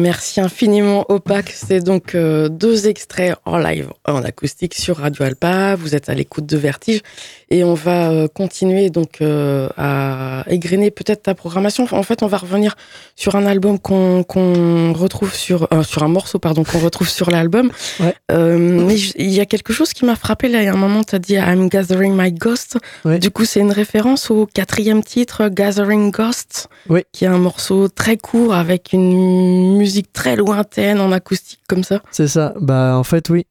Merci 0.06 0.40
infiniment 0.40 1.04
Opaque. 1.10 1.52
C'est 1.52 1.80
donc 1.80 2.14
euh, 2.14 2.48
deux 2.48 2.88
extraits 2.88 3.36
en 3.44 3.58
live, 3.58 3.90
en 4.08 4.24
acoustique 4.24 4.76
sur 4.76 4.98
Radio 4.98 5.24
Alpa. 5.24 5.74
Vous 5.74 5.96
êtes 5.96 6.10
à 6.10 6.14
l'écoute 6.14 6.46
de 6.46 6.58
Vertige 6.58 7.02
et 7.50 7.64
on 7.64 7.74
va 7.74 8.12
euh, 8.12 8.28
continuer 8.28 8.92
donc 8.92 9.22
euh, 9.22 9.68
à 9.78 10.44
égrener 10.48 10.92
peut-être 10.92 11.24
ta 11.24 11.34
programmation. 11.34 11.88
En 11.90 12.04
fait, 12.04 12.22
on 12.22 12.28
va 12.28 12.38
revenir 12.38 12.76
sur 13.16 13.36
un 13.36 13.48
album 13.48 13.80
qu'on 13.80 14.94
retrouve 14.94 15.34
sur 15.34 15.68
sur 15.82 16.04
un 16.04 16.08
morceau 16.08 16.38
pardon 16.38 16.64
qu'on 16.64 16.78
retrouve 16.82 17.10
sur 17.10 17.32
l'album. 17.32 17.72
Ouais. 18.00 18.14
mais 18.30 19.00
il 19.16 19.32
y 19.32 19.40
a 19.40 19.48
quelque 19.48 19.74
chose 19.74 19.92
qui 19.92 20.06
m'a 20.06 20.16
frappé 20.16 20.50
là. 20.50 20.62
Il 20.62 20.66
y 20.66 20.68
a 20.68 20.74
un 20.74 20.78
moment, 20.78 21.04
tu 21.04 21.16
as 21.16 21.20
dit 21.20 21.34
I'm 21.34 21.68
Gathering 21.68 22.14
My 22.16 22.32
Ghost. 22.32 22.78
Ouais. 23.06 23.18
Du 23.18 23.32
coup, 23.32 23.46
c'est 23.46 23.60
une 23.60 23.72
référence 23.72 24.30
au 24.30 24.46
quatrième 24.46 25.02
titre 25.04 25.50
Gathering 25.50 26.12
Ghost, 26.12 26.68
Oui. 26.90 27.02
qui 27.12 27.26
est 27.26 27.28
un 27.28 27.40
morceau 27.40 27.88
très 27.88 28.18
court 28.18 28.54
avec 28.54 28.94
une 28.94 29.78
musique 29.78 29.95
très 30.04 30.36
lointaine 30.36 31.00
en 31.00 31.12
acoustique 31.12 31.62
comme 31.68 31.84
ça. 31.84 32.02
C'est 32.12 32.28
ça. 32.28 32.54
Bah 32.60 32.96
en 32.98 33.04
fait 33.04 33.30
oui. 33.30 33.46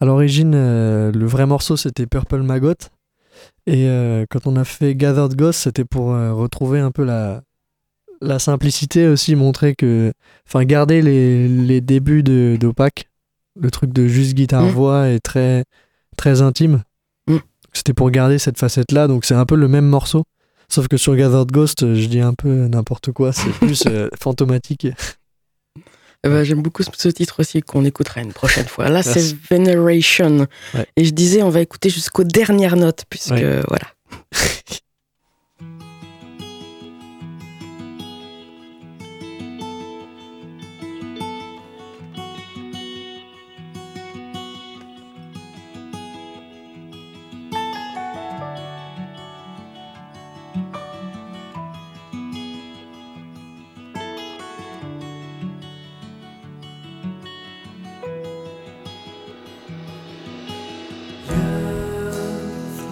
À 0.00 0.04
l'origine, 0.04 0.52
euh, 0.54 1.10
le 1.12 1.26
vrai 1.26 1.46
morceau 1.46 1.76
c'était 1.76 2.06
Purple 2.06 2.42
Maggot. 2.42 2.74
Et 3.66 3.88
euh, 3.88 4.24
quand 4.30 4.46
on 4.46 4.56
a 4.56 4.64
fait 4.64 4.94
Gathered 4.94 5.34
Ghost, 5.34 5.60
c'était 5.60 5.84
pour 5.84 6.12
euh, 6.12 6.32
retrouver 6.32 6.80
un 6.80 6.90
peu 6.90 7.04
la, 7.04 7.42
la 8.20 8.38
simplicité 8.38 9.08
aussi, 9.08 9.34
montrer 9.34 9.74
que. 9.74 10.12
Enfin, 10.46 10.64
garder 10.64 11.02
les, 11.02 11.48
les 11.48 11.80
débuts 11.80 12.22
de- 12.22 12.56
d'Opac. 12.60 13.08
Le 13.58 13.70
truc 13.70 13.92
de 13.92 14.06
juste 14.06 14.34
guitare-voix 14.34 15.08
est 15.08 15.20
très, 15.20 15.64
très 16.16 16.42
intime. 16.42 16.82
Mm. 17.26 17.36
C'était 17.72 17.94
pour 17.94 18.10
garder 18.10 18.38
cette 18.38 18.58
facette-là, 18.58 19.08
donc 19.08 19.24
c'est 19.24 19.34
un 19.34 19.46
peu 19.46 19.56
le 19.56 19.66
même 19.68 19.86
morceau. 19.86 20.24
Sauf 20.68 20.88
que 20.88 20.96
sur 20.96 21.16
Gathered 21.16 21.50
Ghost, 21.50 21.94
je 21.94 22.06
dis 22.06 22.20
un 22.20 22.34
peu 22.34 22.66
n'importe 22.68 23.12
quoi, 23.12 23.32
c'est 23.32 23.50
plus 23.60 23.84
euh, 23.86 24.08
fantomatique. 24.20 24.88
Eh 26.26 26.28
ben, 26.28 26.44
J'aime 26.44 26.62
beaucoup 26.62 26.82
ce- 26.82 27.08
titre 27.08 27.40
aussi 27.40 27.62
qu'on 27.62 27.84
écoutera 27.84 28.20
une 28.20 28.32
prochaine 28.32 28.66
fois. 28.66 28.88
Là, 28.88 29.02
c'est. 29.02 29.34
Veneration. 29.50 30.46
Ouais. 30.74 30.86
Et 30.96 31.04
je 31.04 31.10
disais, 31.12 31.42
on 31.42 31.50
va 31.50 31.60
écouter 31.60 31.88
jusqu'aux 31.90 32.24
dernières 32.24 32.76
notes, 32.76 33.04
puisque 33.08 33.30
Ouais. 33.30 33.60
voilà. 33.68 33.86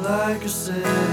Like 0.04 0.44
a 0.44 0.48
singing 0.48 1.03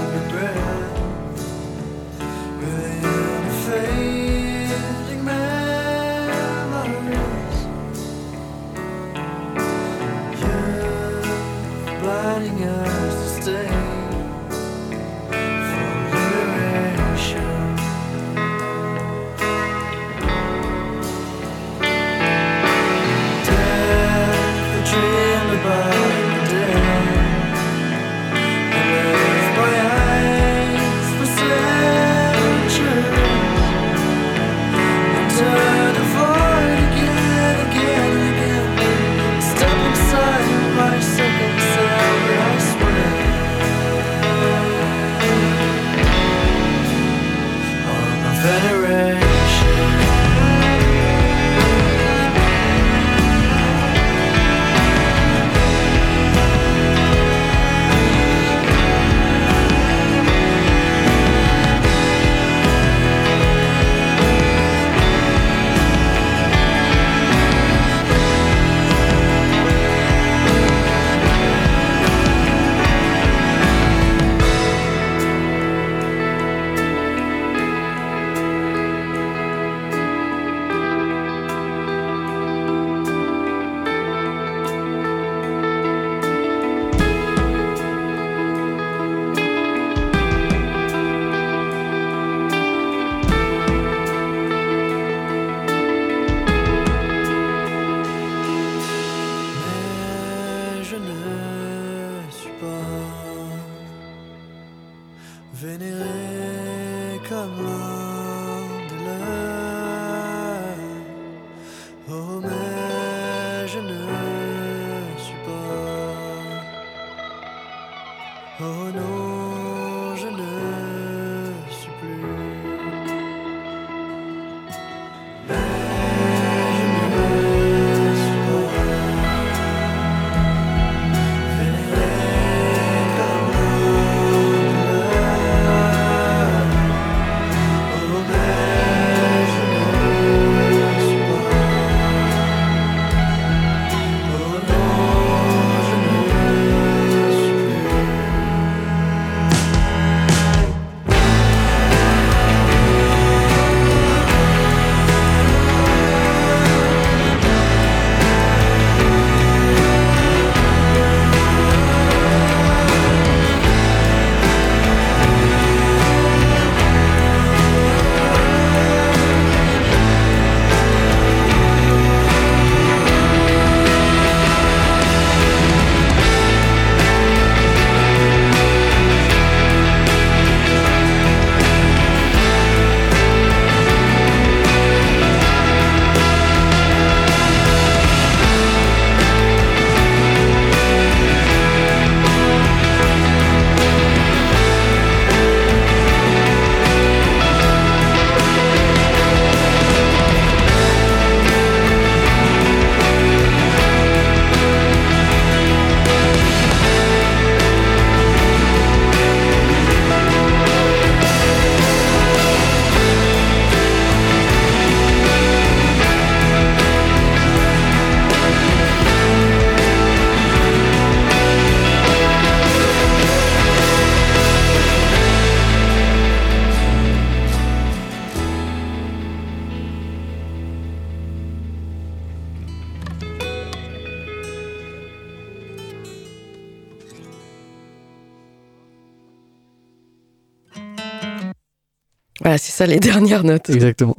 Voilà, 242.52 242.58
c'est 242.58 242.72
ça 242.72 242.84
les 242.86 243.00
dernières 243.00 243.44
notes. 243.44 243.70
Exactement. 243.70 244.14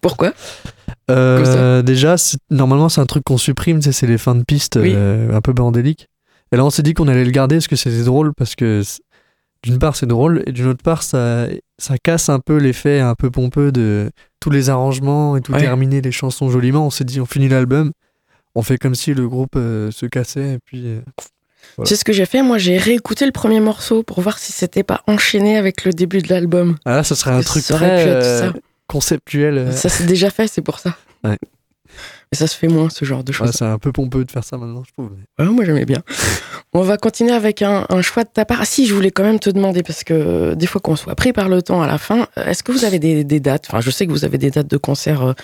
Pourquoi? 0.00 0.32
Euh, 1.10 1.82
déjà, 1.82 2.14
normalement, 2.50 2.88
c'est 2.88 3.00
un 3.00 3.06
truc 3.06 3.24
qu'on 3.24 3.38
supprime, 3.38 3.82
c'est 3.82 4.06
les 4.06 4.18
fins 4.18 4.36
de 4.36 4.44
piste 4.44 4.78
Oui. 4.80 4.92
euh, 4.94 5.34
un 5.34 5.40
peu 5.40 5.52
bordéliques. 5.52 6.06
Et 6.52 6.56
là, 6.56 6.64
on 6.64 6.70
s'est 6.70 6.82
dit 6.82 6.94
qu'on 6.94 7.08
allait 7.08 7.24
le 7.24 7.32
garder 7.32 7.56
parce 7.56 7.66
que 7.66 7.74
c'était 7.74 8.04
drôle, 8.04 8.32
parce 8.34 8.54
que 8.54 8.82
d'une 9.64 9.80
part, 9.80 9.96
c'est 9.96 10.06
drôle, 10.06 10.44
et 10.46 10.52
d'une 10.52 10.66
autre 10.68 10.82
part, 10.84 11.02
ça, 11.02 11.46
ça 11.78 11.96
casse 11.98 12.28
un 12.28 12.38
peu 12.38 12.56
l'effet 12.58 13.00
un 13.00 13.16
peu 13.16 13.30
pompeux 13.32 13.72
de 13.72 14.10
tous 14.38 14.50
les 14.50 14.70
arrangements 14.70 15.36
et 15.36 15.40
tout 15.40 15.52
Ouais. 15.52 15.60
terminer 15.60 16.00
les 16.00 16.12
chansons 16.12 16.48
joliment. 16.50 16.86
On 16.86 16.90
s'est 16.90 17.02
dit, 17.04 17.20
on 17.20 17.26
finit 17.26 17.48
l'album, 17.48 17.90
on 18.54 18.62
fait 18.62 18.78
comme 18.78 18.94
si 18.94 19.12
le 19.12 19.28
groupe 19.28 19.56
euh, 19.56 19.90
se 19.90 20.06
cassait, 20.06 20.52
et 20.54 20.58
puis. 20.64 20.86
Voilà. 21.76 21.88
C'est 21.88 21.96
ce 21.96 22.04
que 22.04 22.12
j'ai 22.12 22.26
fait. 22.26 22.42
Moi, 22.42 22.58
j'ai 22.58 22.78
réécouté 22.78 23.26
le 23.26 23.32
premier 23.32 23.60
morceau 23.60 24.02
pour 24.02 24.20
voir 24.20 24.38
si 24.38 24.52
c'était 24.52 24.82
pas 24.82 25.02
enchaîné 25.06 25.56
avec 25.58 25.84
le 25.84 25.92
début 25.92 26.22
de 26.22 26.28
l'album. 26.28 26.76
Ah 26.84 26.96
là, 26.96 27.04
ça 27.04 27.14
serait 27.14 27.32
un 27.32 27.42
truc 27.42 27.64
très 27.64 28.06
euh, 28.08 28.46
ça. 28.46 28.52
conceptuel. 28.86 29.58
euh. 29.58 29.72
Ça, 29.72 29.88
c'est 29.88 30.06
déjà 30.06 30.30
fait, 30.30 30.46
c'est 30.48 30.62
pour 30.62 30.78
ça. 30.78 30.96
Ouais. 31.24 31.36
Mais 32.32 32.36
ça 32.38 32.46
se 32.48 32.56
fait 32.56 32.66
moins, 32.68 32.88
ce 32.90 33.04
genre 33.04 33.22
de 33.22 33.30
Ouais, 33.30 33.36
choses. 33.38 33.52
c'est 33.52 33.64
un 33.64 33.78
peu 33.78 33.92
pompeux 33.92 34.24
de 34.24 34.30
faire 34.30 34.42
ça 34.42 34.56
maintenant, 34.58 34.82
je 34.86 34.92
trouve. 34.92 35.10
Ouais, 35.38 35.44
moi, 35.44 35.64
j'aimais 35.64 35.84
bien. 35.84 36.02
On 36.72 36.80
va 36.82 36.96
continuer 36.96 37.32
avec 37.32 37.62
un, 37.62 37.86
un 37.88 38.02
choix 38.02 38.24
de 38.24 38.28
ta 38.28 38.44
part. 38.44 38.58
Ah, 38.62 38.64
si, 38.64 38.86
je 38.86 38.94
voulais 38.94 39.10
quand 39.12 39.22
même 39.22 39.38
te 39.38 39.48
demander, 39.50 39.82
parce 39.82 40.02
que 40.02 40.12
euh, 40.14 40.54
des 40.56 40.66
fois 40.66 40.80
qu'on 40.80 40.96
soit 40.96 41.14
pris 41.14 41.32
par 41.32 41.48
le 41.48 41.62
temps 41.62 41.82
à 41.82 41.86
la 41.86 41.98
fin, 41.98 42.26
est-ce 42.36 42.62
que 42.64 42.72
vous 42.72 42.84
avez 42.84 42.98
des, 42.98 43.22
des 43.22 43.38
dates? 43.38 43.66
Enfin, 43.68 43.80
je 43.80 43.90
sais 43.90 44.06
que 44.06 44.10
vous 44.12 44.24
avez 44.24 44.38
des 44.38 44.50
dates 44.50 44.66
de 44.68 44.76
concert 44.76 45.34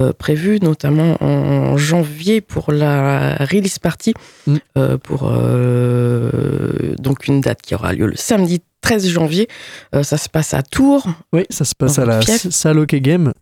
euh, 0.00 0.12
prévues, 0.12 0.58
notamment 0.60 1.16
en 1.22 1.76
janvier 1.76 2.40
pour 2.40 2.72
la 2.72 3.34
release 3.36 3.78
party, 3.78 4.14
Mm. 4.46 4.56
euh, 4.78 4.98
pour 4.98 5.28
euh, 5.30 6.94
donc 6.98 7.26
une 7.26 7.40
date 7.40 7.62
qui 7.62 7.74
aura 7.74 7.92
lieu 7.92 8.06
le 8.06 8.16
samedi 8.16 8.60
13 8.80 9.08
janvier. 9.08 9.48
Euh, 9.94 10.02
ça 10.02 10.16
se 10.16 10.28
passe 10.28 10.54
à 10.54 10.62
Tours. 10.62 11.06
Oui, 11.32 11.44
ça 11.50 11.64
se 11.64 11.74
passe 11.74 11.98
à 11.98 12.04
la 12.06 12.22
salle 12.22 12.78
Hockey 12.78 13.00
Game 13.00 13.32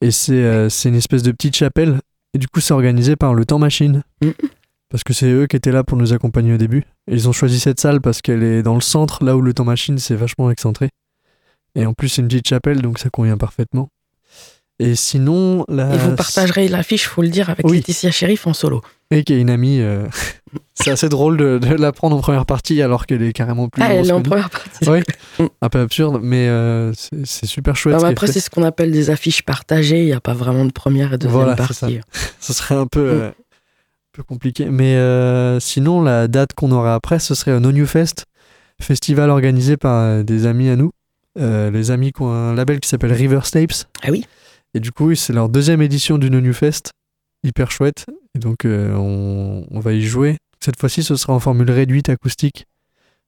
et 0.00 0.10
c'est 0.10 0.68
une 0.84 0.94
espèce 0.94 1.22
de 1.22 1.32
petite 1.32 1.56
chapelle 1.56 2.00
et 2.34 2.38
du 2.38 2.48
coup 2.48 2.60
c'est 2.60 2.74
organisé 2.74 3.16
par 3.16 3.34
le 3.34 3.44
Temps 3.44 3.58
Machine 3.58 4.02
Mhm. 4.22 4.32
parce 4.90 5.04
que 5.04 5.12
c'est 5.14 5.30
eux 5.30 5.46
qui 5.46 5.56
étaient 5.56 5.72
là 5.72 5.84
pour 5.84 5.96
nous 5.96 6.12
accompagner 6.12 6.52
au 6.52 6.58
début. 6.58 6.84
Et 7.10 7.14
ils 7.14 7.28
ont 7.28 7.32
choisi 7.32 7.58
cette 7.58 7.80
salle 7.80 8.00
parce 8.00 8.20
qu'elle 8.20 8.42
est 8.42 8.62
dans 8.62 8.74
le 8.74 8.80
centre, 8.82 9.24
là 9.24 9.36
où 9.36 9.40
le 9.40 9.54
Temps 9.54 9.64
Machine 9.64 9.98
c'est 9.98 10.14
vachement 10.14 10.50
excentré. 10.50 10.90
Et 11.74 11.86
en 11.86 11.94
plus 11.94 12.08
c'est 12.10 12.20
une 12.22 12.28
petite 12.28 12.48
chapelle 12.48 12.82
donc 12.82 12.98
ça 12.98 13.08
convient 13.08 13.38
parfaitement. 13.38 13.88
Et 14.78 14.94
sinon, 14.96 15.64
la... 15.68 15.94
Et 15.94 15.98
vous 15.98 16.16
partagerez 16.16 16.66
l'affiche, 16.68 17.06
faut 17.06 17.22
le 17.22 17.28
dire, 17.28 17.50
avec 17.50 17.66
Oui. 17.66 17.76
Laetitia 17.76 18.10
Sheriff 18.10 18.46
en 18.46 18.52
solo. 18.52 18.80
Et 19.10 19.22
qui 19.22 19.34
est 19.34 19.40
une 19.40 19.50
amie. 19.50 19.78
euh, 19.80 20.06
c'est 20.74 20.90
assez 20.90 21.08
drôle 21.08 21.36
de, 21.36 21.58
de 21.58 21.74
la 21.74 21.92
prendre 21.92 22.16
en 22.16 22.20
première 22.20 22.46
partie 22.46 22.80
alors 22.82 23.06
qu'elle 23.06 23.22
est 23.22 23.32
carrément 23.32 23.68
plus. 23.68 23.82
Ah, 23.82 23.94
elle 23.94 24.08
est 24.08 24.12
en 24.12 24.22
première 24.22 24.50
partie. 24.50 24.88
Oui, 24.88 25.00
Mm. 25.38 25.46
un 25.62 25.68
peu 25.70 25.80
absurde, 25.80 26.18
mais 26.22 26.48
euh, 26.48 26.92
c'est 27.24 27.46
super 27.46 27.74
chouette. 27.76 27.94
Non, 27.94 28.00
ce 28.00 28.06
après, 28.06 28.26
c'est 28.26 28.40
ce 28.40 28.50
qu'on 28.50 28.64
appelle 28.64 28.90
des 28.90 29.08
affiches 29.08 29.42
partagées. 29.42 30.00
Il 30.00 30.06
n'y 30.06 30.12
a 30.12 30.20
pas 30.20 30.34
vraiment 30.34 30.64
de 30.66 30.72
première 30.72 31.14
et 31.14 31.18
deuxième 31.18 31.40
Voilà, 31.40 31.56
partie. 31.56 32.00
ce 32.40 32.52
serait 32.52 32.74
un 32.74 32.86
peu, 32.86 33.00
Mm. 33.00 33.20
euh, 33.20 33.28
un 33.28 34.12
peu 34.12 34.22
compliqué. 34.24 34.66
Mais 34.66 34.98
sinon, 35.60 36.02
la 36.02 36.26
date 36.28 36.52
qu'on 36.54 36.70
aura 36.72 36.94
après, 36.94 37.18
ce 37.18 37.34
serait 37.34 37.58
No 37.60 37.72
New 37.72 37.86
Fest, 37.86 38.24
festival 38.80 39.30
organisé 39.30 39.76
par 39.76 40.22
des 40.24 40.46
amis 40.46 40.68
à 40.68 40.76
nous. 40.76 40.90
Les 41.38 41.90
amis 41.90 42.12
qui 42.12 42.20
ont 42.22 42.30
un 42.32 42.54
label 42.54 42.80
qui 42.80 42.88
s'appelle 42.88 43.12
River 43.12 43.40
Tapes. 43.50 43.72
Ah 44.02 44.08
oui 44.10 44.26
Et 44.74 44.80
du 44.80 44.92
coup, 44.92 45.06
oui, 45.08 45.16
c'est 45.16 45.32
leur 45.32 45.48
deuxième 45.48 45.82
édition 45.82 46.18
du 46.18 46.30
New 46.30 46.52
Fest. 46.52 46.92
Hyper 47.44 47.70
chouette. 47.70 48.06
Et 48.34 48.38
donc, 48.38 48.64
euh, 48.64 48.94
on, 48.94 49.66
on 49.70 49.80
va 49.80 49.92
y 49.92 50.02
jouer. 50.02 50.38
Cette 50.60 50.78
fois-ci, 50.78 51.02
ce 51.02 51.16
sera 51.16 51.32
en 51.32 51.40
formule 51.40 51.70
réduite 51.70 52.08
acoustique. 52.08 52.66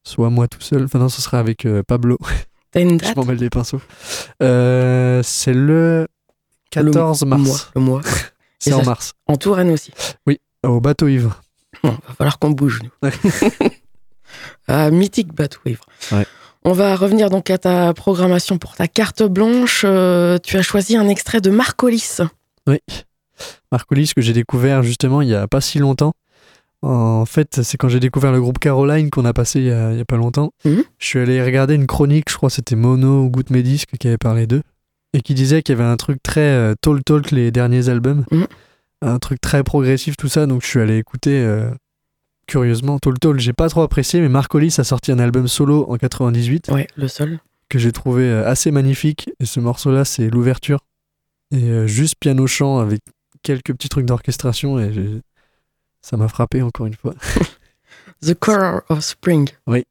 Soit 0.04 0.30
moi 0.30 0.48
tout 0.48 0.60
seul. 0.60 0.84
Enfin, 0.84 0.98
non, 0.98 1.08
ce 1.08 1.20
sera 1.20 1.38
avec 1.38 1.66
euh, 1.66 1.82
Pablo. 1.82 2.18
T'as 2.70 2.80
une 2.80 3.00
Je 3.00 3.04
date 3.06 3.16
m'en 3.16 3.24
mêle 3.24 3.38
les 3.38 3.50
pinceaux. 3.50 3.80
Euh, 4.42 5.22
c'est 5.22 5.54
le 5.54 6.06
14 6.70 7.24
mars. 7.24 7.40
Le 7.40 7.44
mois. 7.44 7.58
Le 7.74 7.80
mois. 7.80 8.00
C'est 8.58 8.72
en 8.72 8.82
mars. 8.82 9.12
En 9.26 9.36
Touraine 9.36 9.70
aussi. 9.70 9.92
Au 10.62 10.80
bateau 10.80 11.06
ivre. 11.06 11.42
Bon, 11.82 11.90
va 11.90 12.14
falloir 12.14 12.38
qu'on 12.38 12.50
bouge, 12.50 12.80
nous. 12.82 13.10
Mythique 14.90 15.34
bateau 15.34 15.60
ivre. 15.66 15.84
Ouais. 16.12 16.26
On 16.66 16.72
va 16.72 16.96
revenir 16.96 17.28
donc 17.28 17.50
à 17.50 17.58
ta 17.58 17.92
programmation 17.92 18.56
pour 18.56 18.74
ta 18.74 18.88
carte 18.88 19.22
blanche. 19.22 19.82
Euh, 19.84 20.38
tu 20.42 20.56
as 20.56 20.62
choisi 20.62 20.96
un 20.96 21.08
extrait 21.08 21.42
de 21.42 21.50
Marcolis. 21.50 22.20
Oui. 22.66 22.78
Marcolis 23.70 24.12
que 24.16 24.22
j'ai 24.22 24.32
découvert 24.32 24.82
justement 24.82 25.20
il 25.20 25.28
y 25.28 25.34
a 25.34 25.46
pas 25.46 25.60
si 25.60 25.78
longtemps. 25.78 26.14
En 26.80 27.24
fait, 27.24 27.62
c'est 27.62 27.78
quand 27.78 27.88
j'ai 27.88 28.00
découvert 28.00 28.30
le 28.30 28.40
groupe 28.40 28.58
Caroline 28.58 29.08
qu'on 29.10 29.24
a 29.24 29.32
passé 29.32 29.60
il 29.60 29.66
y 29.66 29.72
a, 29.72 30.04
pas 30.04 30.16
longtemps. 30.16 30.52
Mhm. 30.64 30.84
Je 30.98 31.06
suis 31.06 31.18
allé 31.18 31.42
regarder 31.42 31.74
une 31.74 31.86
chronique, 31.86 32.30
je 32.30 32.36
crois 32.36 32.50
que 32.50 32.54
c'était 32.54 32.76
Mono 32.76 33.22
ou 33.22 33.30
Goutte 33.30 33.50
Mes 33.50 33.62
Disques 33.62 33.96
qui 33.98 34.06
avait 34.06 34.18
parlé 34.18 34.46
d'eux. 34.46 34.62
Et 35.14 35.20
qui 35.20 35.32
disait 35.34 35.62
qu'il 35.62 35.74
y 35.74 35.80
avait 35.80 35.88
un 35.88 35.96
truc 35.96 36.22
très 36.22 36.40
euh, 36.40 36.74
Talk 36.80 37.30
les 37.30 37.50
derniers 37.50 37.88
albums. 37.88 38.24
Mhm. 38.30 38.46
Un 39.02 39.18
truc 39.18 39.40
très 39.40 39.62
progressif, 39.62 40.16
tout 40.16 40.28
ça. 40.28 40.46
Donc 40.46 40.62
je 40.62 40.66
suis 40.66 40.80
allé 40.80 40.98
écouter 40.98 41.42
euh, 41.42 41.70
curieusement 42.46 42.98
Tall 42.98 43.18
Talk. 43.18 43.38
J'ai 43.38 43.52
pas 43.52 43.68
trop 43.68 43.82
apprécié, 43.82 44.20
mais 44.20 44.28
Marcolis 44.28 44.74
a 44.78 44.84
sorti 44.84 45.12
un 45.12 45.18
album 45.18 45.48
solo 45.48 45.86
en 45.90 45.96
98 45.96 46.68
Ouais, 46.70 46.86
le 46.96 47.08
seul. 47.08 47.38
que 47.68 47.78
j'ai 47.78 47.92
trouvé 47.92 48.24
euh, 48.24 48.46
assez 48.48 48.70
magnifique. 48.70 49.30
Et 49.40 49.46
ce 49.46 49.60
morceau-là, 49.60 50.04
c'est 50.04 50.28
l'ouverture. 50.30 50.80
Et 51.50 51.64
euh, 51.70 51.86
juste 51.86 52.16
piano-chant 52.20 52.78
avec 52.78 53.00
quelques 53.42 53.72
petits 53.72 53.88
trucs 53.88 54.06
d'orchestration. 54.06 54.78
Et 54.80 54.92
ça 56.00 56.16
m'a 56.16 56.28
frappé 56.28 56.62
encore 56.62 56.86
une 56.86 56.94
fois. 56.94 57.14
The 58.22 58.34
Color 58.34 58.82
of 58.88 59.00
Spring. 59.00 59.48
Oui. 59.66 59.84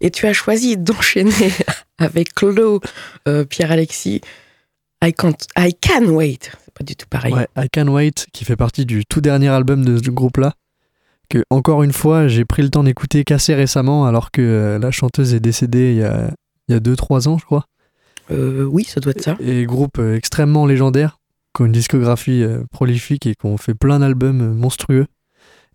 Et 0.00 0.10
tu 0.10 0.26
as 0.26 0.32
choisi 0.32 0.76
d'enchaîner 0.76 1.52
avec 1.98 2.34
Claude, 2.34 2.80
euh, 3.28 3.44
Pierre-Alexis. 3.44 4.20
I, 5.02 5.12
can't, 5.14 5.36
I 5.56 5.74
can 5.74 6.04
wait. 6.06 6.50
C'est 6.64 6.74
pas 6.74 6.84
du 6.84 6.94
tout 6.94 7.06
pareil. 7.08 7.32
Ouais, 7.32 7.48
I 7.56 7.68
Can 7.72 7.88
Wait, 7.88 8.26
qui 8.32 8.44
fait 8.44 8.56
partie 8.56 8.84
du 8.84 9.04
tout 9.06 9.20
dernier 9.20 9.48
album 9.48 9.84
de 9.84 9.96
ce 9.96 10.10
groupe-là, 10.10 10.52
que 11.28 11.42
encore 11.48 11.82
une 11.82 11.92
fois, 11.92 12.28
j'ai 12.28 12.44
pris 12.44 12.62
le 12.62 12.68
temps 12.68 12.84
d'écouter 12.84 13.24
qu'assez 13.24 13.54
récemment, 13.54 14.04
alors 14.06 14.30
que 14.30 14.42
euh, 14.42 14.78
la 14.78 14.90
chanteuse 14.90 15.34
est 15.34 15.40
décédée 15.40 15.92
il 15.92 15.98
y 15.98 16.02
a, 16.02 16.30
il 16.68 16.74
y 16.74 16.76
a 16.76 16.80
2-3 16.80 17.28
ans, 17.28 17.38
je 17.38 17.44
crois. 17.44 17.64
Euh, 18.30 18.64
oui, 18.64 18.84
ça 18.84 19.00
doit 19.00 19.12
être 19.12 19.22
ça. 19.22 19.36
Et 19.40 19.64
groupe 19.64 19.98
euh, 19.98 20.14
extrêmement 20.14 20.66
légendaire, 20.66 21.18
qui 21.56 21.62
ont 21.62 21.66
une 21.66 21.72
discographie 21.72 22.44
prolifique 22.70 23.26
et 23.26 23.34
qui 23.34 23.46
ont 23.46 23.56
fait 23.56 23.74
plein 23.74 24.00
d'albums 24.00 24.54
monstrueux. 24.54 25.06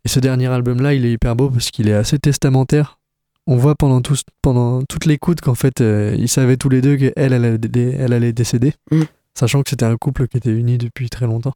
Et 0.05 0.07
ce 0.07 0.19
dernier 0.19 0.47
album-là, 0.47 0.93
il 0.93 1.03
est 1.03 1.11
hyper 1.11 1.35
beau 1.35 1.49
parce 1.49 1.71
qu'il 1.71 1.89
est 1.89 1.93
assez 1.93 2.19
testamentaire. 2.19 2.99
On 3.47 3.57
voit 3.57 3.75
pendant, 3.75 4.01
tout, 4.01 4.15
pendant 4.41 4.81
toute 4.83 5.05
l'écoute 5.05 5.39
qu'en 5.41 5.53
fait, 5.55 5.81
euh, 5.81 6.15
ils 6.17 6.27
savaient 6.29 6.57
tous 6.57 6.69
les 6.69 6.81
deux 6.81 6.97
qu'elle, 6.97 7.13
elle, 7.15 7.33
allait 7.33 7.59
elle 7.99 8.13
allait 8.13 8.33
décéder, 8.33 8.73
Mm. 8.91 9.01
sachant 9.35 9.61
que 9.61 9.69
c'était 9.69 9.85
un 9.85 9.97
couple 9.97 10.27
qui 10.27 10.37
était 10.37 10.49
uni 10.49 10.77
depuis 10.79 11.09
très 11.09 11.25
longtemps. 11.27 11.53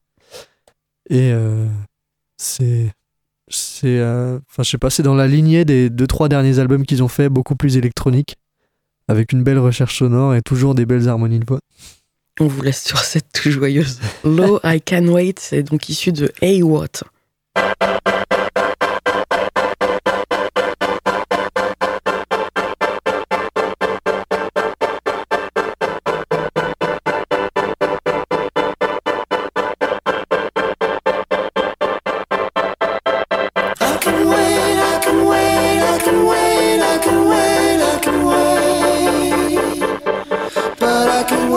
Et 1.09 1.31
euh, 1.31 1.65
c'est. 2.37 2.91
C'est. 3.51 3.97
euh, 3.99 4.37
Enfin, 4.51 4.61
je 4.61 4.69
sais 4.69 4.77
pas, 4.77 4.91
c'est 4.91 5.01
dans 5.01 5.15
la 5.15 5.27
lignée 5.27 5.65
des 5.65 5.89
deux, 5.89 6.05
trois 6.05 6.29
derniers 6.29 6.59
albums 6.59 6.85
qu'ils 6.85 7.01
ont 7.01 7.07
fait, 7.07 7.29
beaucoup 7.29 7.55
plus 7.55 7.77
électronique, 7.77 8.35
avec 9.07 9.31
une 9.33 9.41
belle 9.43 9.57
recherche 9.57 9.97
sonore 9.97 10.35
et 10.35 10.43
toujours 10.43 10.75
des 10.75 10.85
belles 10.85 11.09
harmonies 11.09 11.39
de 11.39 11.45
voix. 11.47 11.59
On 12.39 12.45
vous 12.45 12.61
laisse 12.61 12.83
sur 12.83 12.99
cette 12.99 13.31
tout 13.33 13.49
joyeuse. 13.51 13.99
Low 14.23 14.59
I 14.63 14.79
Can 14.79 15.07
Wait, 15.07 15.39
c'est 15.39 15.63
donc 15.63 15.89
issu 15.89 16.11
de 16.11 16.31
Hey 16.41 16.61
What. 16.61 17.01
But 40.89 41.07
I 41.07 41.23
can 41.23 41.48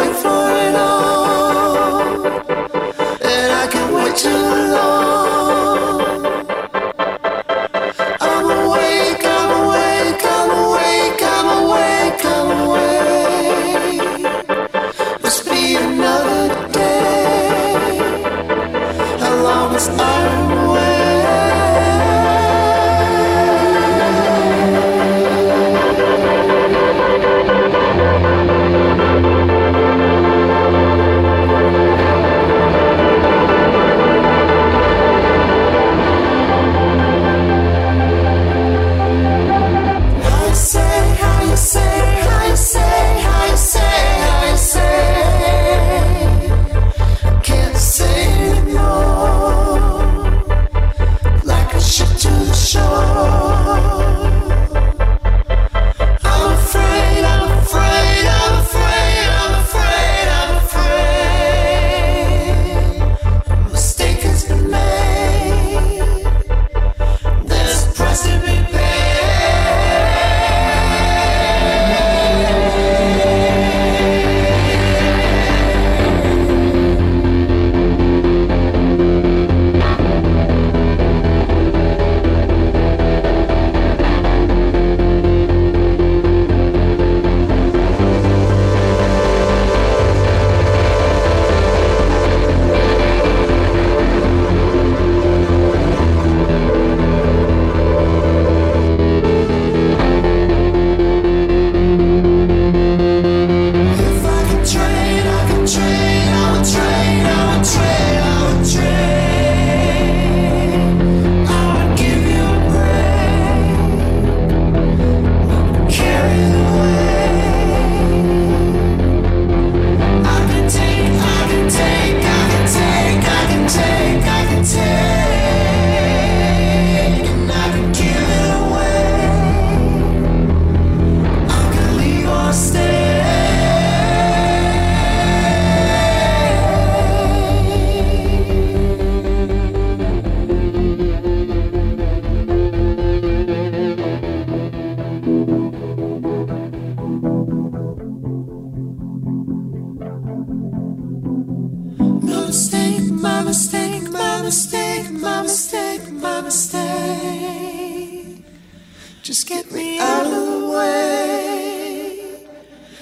Just 159.23 159.47
get 159.49 159.70
me 159.73 159.99
out 160.01 160.27
of 160.27 160.32
the 160.32 160.69
way. 160.74 162.20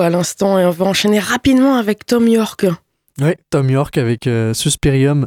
à 0.00 0.10
l'instant 0.10 0.58
et 0.58 0.64
on 0.64 0.70
va 0.70 0.86
enchaîner 0.86 1.18
rapidement 1.18 1.76
avec 1.76 2.06
Tom 2.06 2.26
York. 2.28 2.66
Ouais, 3.20 3.36
Tom 3.50 3.68
York 3.68 3.98
avec 3.98 4.26
euh, 4.26 4.54
Suspirium 4.54 5.26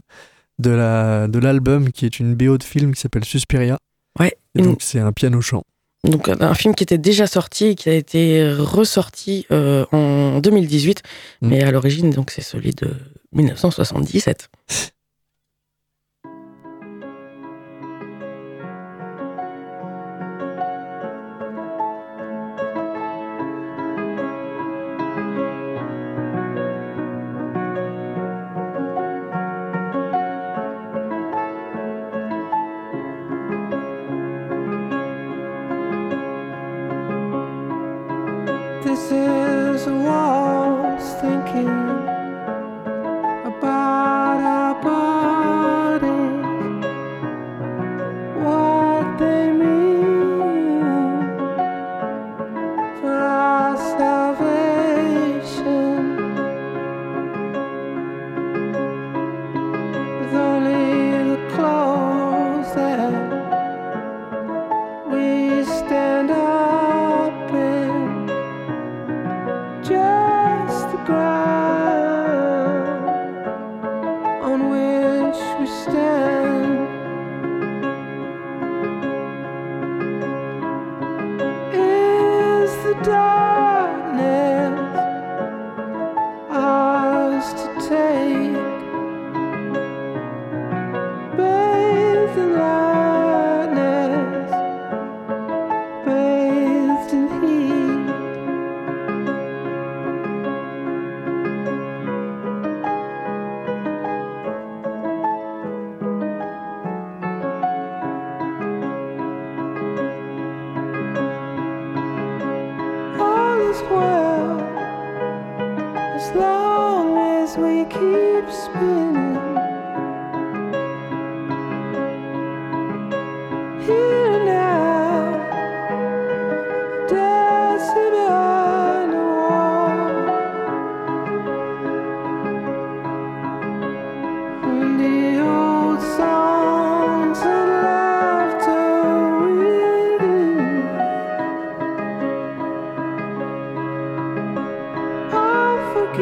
de 0.60 0.72
la 0.72 1.28
de 1.28 1.40
l'album 1.40 1.92
qui 1.92 2.06
est 2.06 2.20
une 2.20 2.36
BO 2.36 2.58
de 2.58 2.64
film 2.64 2.94
qui 2.94 3.02
s'appelle 3.02 3.26
Suspiria. 3.26 3.78
Ouais, 4.20 4.34
Et 4.56 4.60
une- 4.60 4.66
donc 4.66 4.78
c'est 4.82 5.00
un 5.00 5.12
piano 5.12 5.42
chant. 5.42 5.64
Donc 6.04 6.30
un- 6.30 6.42
un 6.42 6.54
film 6.54 6.74
qui 6.76 6.84
était 6.84 6.98
déjà 6.98 7.28
sorti 7.28 7.66
et 7.68 7.76
qui 7.76 7.90
a 7.90 7.94
été 7.94 8.44
ressorti 8.54 9.46
euh, 9.52 9.86
en 9.92 10.40
2018, 10.40 11.04
Mm. 11.42 11.48
mais 11.48 11.62
à 11.64 11.72
l'origine 11.72 12.10
donc 12.10 12.32
c'est 12.32 12.42
celui 12.42 12.72
de 12.72 12.90
1977. 13.34 14.50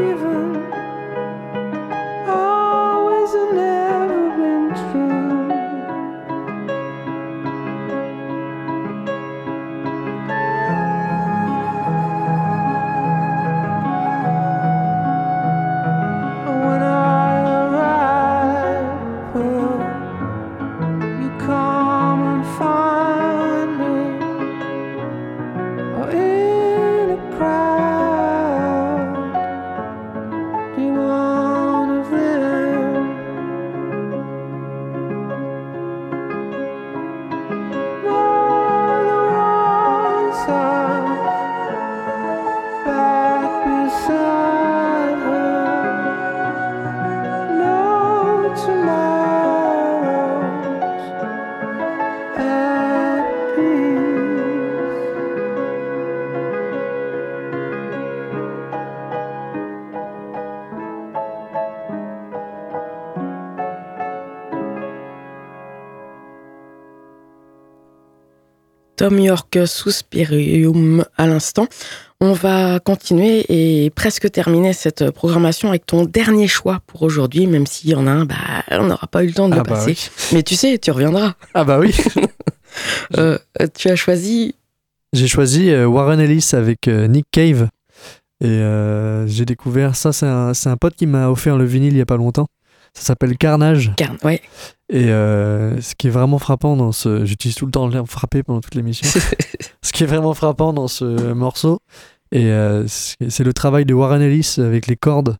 Are 0.01 0.48
Tom 68.99 69.17
York 69.17 69.65
Suspirium 69.65 71.05
à 71.15 71.25
l'instant. 71.25 71.67
On 72.19 72.33
va 72.33 72.81
continuer 72.81 73.45
et 73.47 73.89
presque 73.91 74.29
terminer 74.29 74.73
cette 74.73 75.09
programmation 75.11 75.69
avec 75.69 75.85
ton 75.85 76.03
dernier 76.03 76.49
choix 76.49 76.81
pour 76.85 77.03
aujourd'hui, 77.03 77.47
même 77.47 77.65
s'il 77.65 77.91
y 77.91 77.95
en 77.95 78.07
a 78.07 78.11
un, 78.11 78.25
bah, 78.25 78.35
on 78.71 78.87
n'aura 78.87 79.07
pas 79.07 79.23
eu 79.23 79.27
le 79.27 79.33
temps 79.33 79.47
de 79.47 79.53
Ah 79.53 79.59
le 79.59 79.63
bah 79.63 79.69
passer. 79.75 79.91
oui. 79.91 80.09
Mais 80.33 80.43
tu 80.43 80.55
sais, 80.55 80.77
tu 80.79 80.91
reviendras. 80.91 81.35
Ah 81.53 81.63
bah 81.63 81.79
oui. 81.79 81.95
Euh, 83.17 83.39
tu 83.75 83.89
as 83.89 83.95
choisi 83.95 84.53
J'ai 85.11 85.27
choisi 85.27 85.71
euh, 85.71 85.87
Warren 85.87 86.19
Ellis 86.19 86.49
avec 86.53 86.87
euh, 86.87 87.07
Nick 87.07 87.25
Cave. 87.31 87.67
Et 88.43 88.47
euh, 88.47 89.25
j'ai 89.25 89.43
découvert 89.45 89.95
ça, 89.95 90.13
c'est 90.13 90.27
un, 90.27 90.77
pote 90.79 90.95
qui 90.95 91.07
m'a 91.07 91.29
offert 91.29 91.57
le 91.57 91.65
vinyle 91.65 91.93
il 91.93 91.97
y 91.97 92.01
a 92.01 92.05
pas 92.05 92.17
longtemps. 92.17 92.45
Ça 92.93 93.01
s'appelle 93.01 93.37
Carnage. 93.37 93.91
Carn. 93.97 94.17
Ouais. 94.23 94.39
Et 94.91 95.09
euh, 95.09 95.79
ce 95.81 95.93
qui 95.93 96.07
est 96.07 96.11
vraiment 96.11 96.39
frappant 96.39 96.75
dans 96.75 96.91
ce. 96.91 97.23
J'utilise 97.25 97.55
tout 97.55 97.65
le 97.65 97.71
temps 97.71 97.85
le 97.85 97.93
terme 97.93 98.07
frappé 98.07 98.41
pendant 98.41 98.61
toute 98.61 98.75
l'émission. 98.75 99.07
ce 99.81 99.91
qui 99.91 100.03
est 100.03 100.07
vraiment 100.07 100.33
frappant 100.33 100.73
dans 100.73 100.87
ce 100.87 101.33
morceau, 101.33 101.79
et 102.31 102.47
euh, 102.47 102.85
c'est 102.87 103.43
le 103.43 103.53
travail 103.53 103.85
de 103.85 103.93
Warren 103.93 104.21
Ellis 104.21 104.55
avec 104.57 104.87
les 104.87 104.95
cordes. 104.95 105.37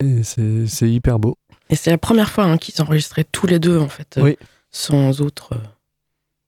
Et 0.00 0.22
c'est 0.22 0.88
hyper 0.88 1.18
beau. 1.18 1.36
Et 1.70 1.76
c'est 1.76 1.90
la 1.90 1.98
première 1.98 2.30
fois 2.30 2.44
hein, 2.44 2.56
qu'ils 2.56 2.80
enregistraient 2.80 3.26
tous 3.30 3.46
les 3.46 3.58
deux, 3.58 3.78
en 3.78 3.88
fait, 3.88 4.18
euh, 4.18 4.34
sans 4.70 5.20
autres 5.20 5.54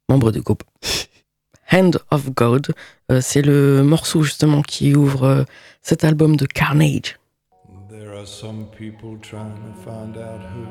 membres 0.09 0.33
du 0.33 0.41
groupe. 0.41 0.63
Hand 1.73 2.01
of 2.11 2.31
God, 2.31 2.73
euh, 3.11 3.21
c'est 3.21 3.43
le 3.43 3.83
morceau 3.83 4.23
justement 4.23 4.63
qui 4.63 4.95
ouvre 4.95 5.25
euh, 5.25 5.45
cet 5.83 6.05
album 6.05 6.37
de 6.37 6.47
Carnage. 6.47 7.19
There 7.89 8.17
are 8.17 8.27
some 8.27 8.67
people 8.77 9.19
trying 9.21 9.55
to 9.55 9.73
find 9.85 10.17
out 10.17 10.41
who. 10.41 10.67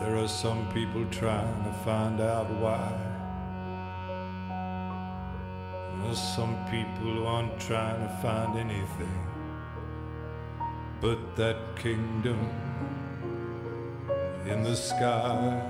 There 0.00 0.16
are 0.16 0.28
some 0.28 0.68
people 0.72 1.04
trying 1.10 1.64
to 1.64 1.72
find 1.84 2.20
out 2.20 2.50
why. 2.50 2.92
There's 6.02 6.18
some 6.18 6.56
people 6.70 7.14
who 7.14 7.24
aren't 7.24 7.58
trying 7.58 8.00
to 8.06 8.14
find 8.22 8.58
anything 8.58 9.26
but 11.00 11.36
that 11.36 11.56
kingdom 11.76 12.38
in 14.46 14.62
the 14.62 14.74
sky. 14.74 15.62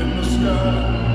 In 0.00 0.16
the 0.16 0.24
sky. 0.24 1.09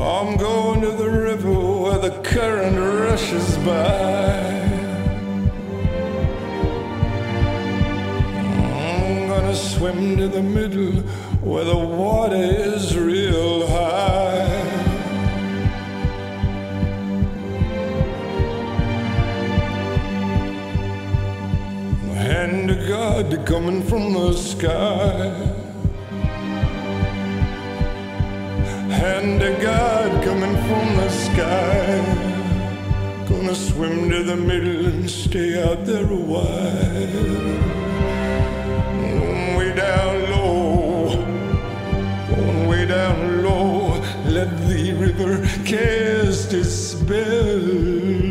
I'm 0.00 0.36
going 0.36 0.80
to 0.80 0.90
the 0.90 1.10
river 1.10 1.52
where 1.52 1.98
the 1.98 2.22
current 2.22 2.78
rushes 2.78 3.58
by. 3.58 4.54
I'm 8.72 9.28
gonna 9.28 9.54
swim 9.54 10.16
to 10.16 10.28
the 10.28 10.42
middle 10.42 11.02
where 11.42 11.64
the 11.64 11.76
water 11.76 12.36
is. 12.36 12.96
Of 23.14 23.30
God 23.30 23.46
coming 23.46 23.82
from 23.84 24.12
the 24.12 24.32
sky. 24.32 25.28
Hand 28.90 29.40
of 29.40 29.62
God 29.62 30.24
coming 30.24 30.56
from 30.66 30.96
the 30.96 31.08
sky. 31.10 32.02
Gonna 33.28 33.54
swim 33.54 34.10
to 34.10 34.24
the 34.24 34.34
middle 34.34 34.86
and 34.86 35.08
stay 35.08 35.62
out 35.62 35.84
there 35.86 36.10
a 36.10 36.22
while. 36.32 37.14
Going 39.00 39.56
way 39.58 39.72
down 39.76 40.30
low, 40.32 41.14
going 42.34 42.66
way 42.66 42.84
down 42.84 43.44
low. 43.44 44.02
Let 44.26 44.50
the 44.66 44.92
river 44.94 45.36
cast 45.64 46.52
its 46.52 46.74
spell 46.74 48.23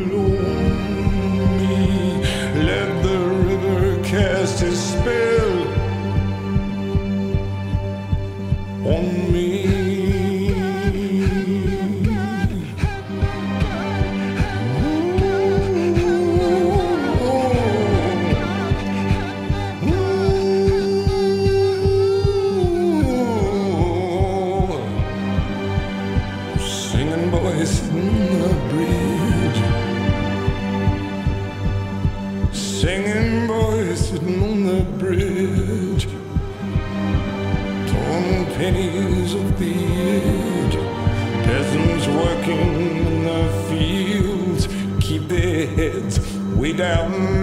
down 46.84 47.43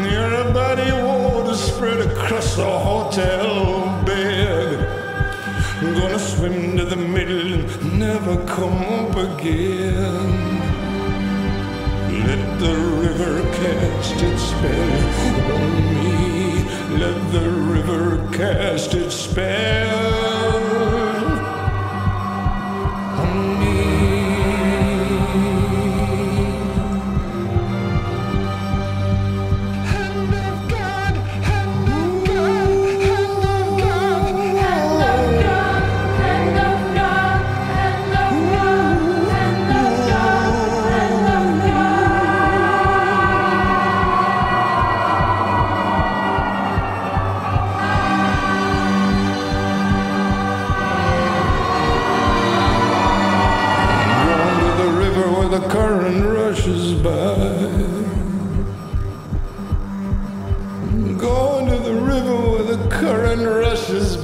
Hear 0.00 0.34
a 0.34 0.52
body 0.52 0.90
of 0.90 1.02
water 1.04 1.54
spread 1.54 2.00
across 2.00 2.56
the 2.56 2.64
hotel 2.64 4.04
bed. 4.04 4.78
I'm 5.80 5.94
gonna 5.94 6.18
swim 6.18 6.76
to 6.76 6.84
the 6.84 6.96
middle 6.96 7.54
and 7.54 7.98
never 7.98 8.36
come 8.46 8.82
up 8.82 9.16
again. 9.16 10.60
Let 12.26 12.60
the 12.60 12.74
river 12.76 13.42
cast 13.52 14.22
its 14.22 14.42
spell 14.42 15.52
on 15.52 15.72
me. 15.94 16.64
Let 16.98 17.32
the 17.32 17.50
river 17.50 18.28
cast 18.32 18.94
its 18.94 19.14
spell 19.14 20.31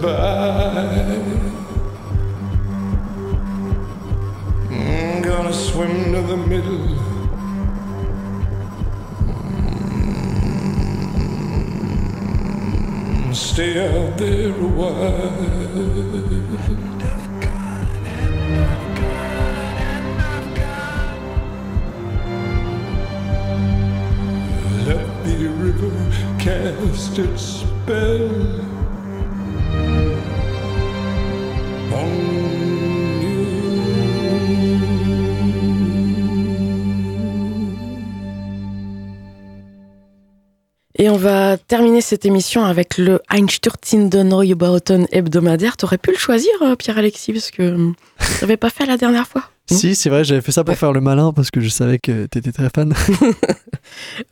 I'm 0.00 0.04
gonna 5.22 5.52
swim 5.52 6.12
to 6.12 6.22
the 6.22 6.36
middle. 6.36 6.78
Mm, 13.18 13.34
Stay 13.34 13.88
out 13.88 14.16
there 14.18 14.50
a 14.50 14.52
while. 14.52 16.28
Let 24.86 25.24
the 25.24 25.48
river 25.48 25.90
cast 26.38 27.18
its 27.18 27.42
spell 27.42 28.67
terminer 41.98 42.00
cette 42.00 42.24
émission 42.24 42.64
avec 42.64 42.98
le 42.98 43.20
Einstürzende 43.30 44.14
Neubauten 44.14 45.06
hebdomadaire. 45.12 45.76
T'aurais 45.76 45.98
pu 45.98 46.10
le 46.12 46.16
choisir, 46.16 46.50
euh, 46.62 46.76
Pierre-Alexis, 46.76 47.32
parce 47.32 47.50
que 47.50 47.62
euh, 47.62 47.92
t'avais 48.40 48.56
pas 48.56 48.70
fait 48.70 48.86
la 48.86 48.96
dernière 48.96 49.26
fois. 49.26 49.44
Si, 49.70 49.94
c'est 49.94 50.08
vrai, 50.08 50.24
j'avais 50.24 50.40
fait 50.40 50.52
ça 50.52 50.64
pour 50.64 50.70
Ouais. 50.72 50.76
faire 50.76 50.92
le 50.92 51.00
malin 51.00 51.32
parce 51.34 51.50
que 51.50 51.60
je 51.60 51.68
savais 51.68 51.98
que 51.98 52.26
t'étais 52.26 52.52
très 52.52 52.70
fan. 52.74 52.94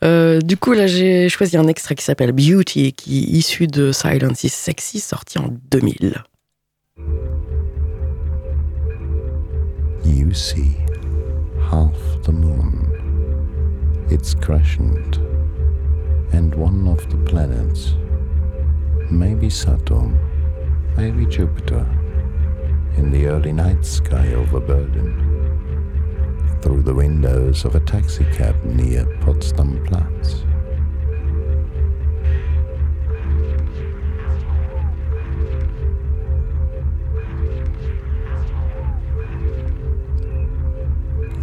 Euh, 0.03 0.39
du 0.39 0.55
coup, 0.55 0.73
là, 0.73 0.85
j'ai 0.85 1.29
choisi 1.29 1.57
un 1.57 1.67
extrait 1.67 1.95
qui 1.95 2.03
s'appelle 2.05 2.31
Beauty, 2.31 2.93
qui 2.93 3.17
est 3.17 3.21
issu 3.37 3.65
de 3.65 3.91
Silence 3.91 4.43
is 4.43 4.49
Sexy, 4.49 4.99
sorti 4.99 5.39
en 5.39 5.49
2000. 5.71 6.21
You 10.05 10.31
see 10.31 10.75
half 11.71 11.97
the 12.23 12.29
moon, 12.31 12.71
its 14.11 14.35
crescent, 14.39 15.19
and 16.31 16.53
one 16.55 16.87
of 16.87 17.09
the 17.09 17.17
planets. 17.29 17.93
Maybe 19.09 19.49
Saturn, 19.49 20.19
maybe 20.95 21.25
Jupiter, 21.25 21.85
in 22.97 23.11
the 23.11 23.27
early 23.27 23.51
night 23.51 23.85
sky 23.85 24.33
over 24.33 24.59
Berlin, 24.59 25.13
through 26.61 26.83
the 26.83 26.93
windows 26.93 27.65
of 27.65 27.75
a 27.75 27.79
taxicab 27.79 28.63
near 28.63 29.05
Potsdam 29.21 29.83
Platz. 29.85 30.43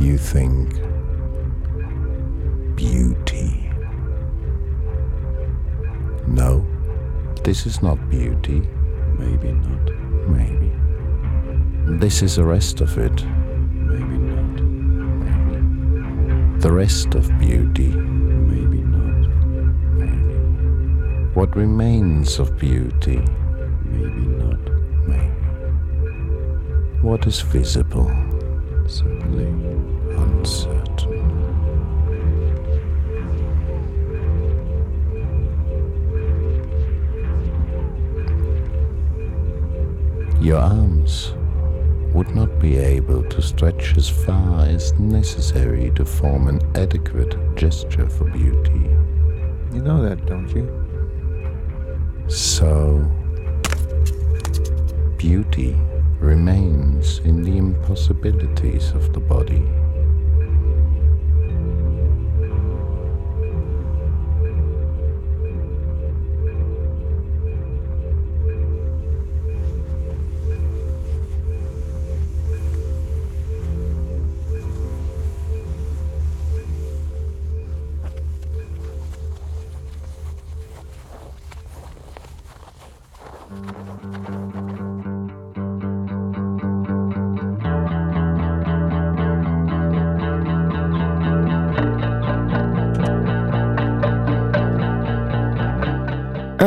You 0.01 0.19
think 0.19 0.75
this 7.45 7.67
is 7.67 7.83
not 7.83 7.99
beauty. 8.09 8.63
Maybe 9.19 9.53
not. 9.53 9.91
Maybe. 10.29 10.73
This 11.99 12.23
is 12.23 12.37
the 12.37 12.45
rest 12.45 12.81
of 12.81 12.97
it. 12.97 13.23
Maybe 13.23 14.17
not. 14.17 14.63
Maybe. 15.27 16.61
The 16.61 16.73
rest 16.73 17.15
of 17.15 17.29
beauty. 17.39 17.89
Maybe 17.89 18.79
not. 18.79 19.29
Maybe. 20.01 20.35
What 21.35 21.55
remains 21.55 22.39
of 22.39 22.57
beauty. 22.57 23.23
Maybe 23.85 24.27
not. 24.41 24.61
Maybe. 25.07 25.31
What 27.03 27.27
is 27.27 27.43
visible. 27.43 28.09
Certainly. 28.87 29.51
Uncertain. 30.17 30.84
Your 40.45 40.59
arms 40.59 41.33
would 42.13 42.35
not 42.37 42.59
be 42.61 42.77
able 42.77 43.23
to 43.31 43.41
stretch 43.41 43.97
as 43.97 44.11
far 44.11 44.67
as 44.67 44.93
necessary 44.99 45.91
to 45.95 46.05
form 46.05 46.49
an 46.49 46.61
adequate 46.77 47.35
gesture 47.57 48.07
for 48.11 48.25
beauty. 48.25 48.91
You 49.73 49.81
know 49.81 50.03
that, 50.03 50.27
don't 50.27 50.51
you? 50.51 50.69
So, 52.29 53.11
beauty 55.17 55.79
remains 56.21 57.21
in 57.21 57.43
the 57.43 57.57
impossibilities 57.57 58.91
of 58.91 59.15
the 59.15 59.21
body. 59.21 59.67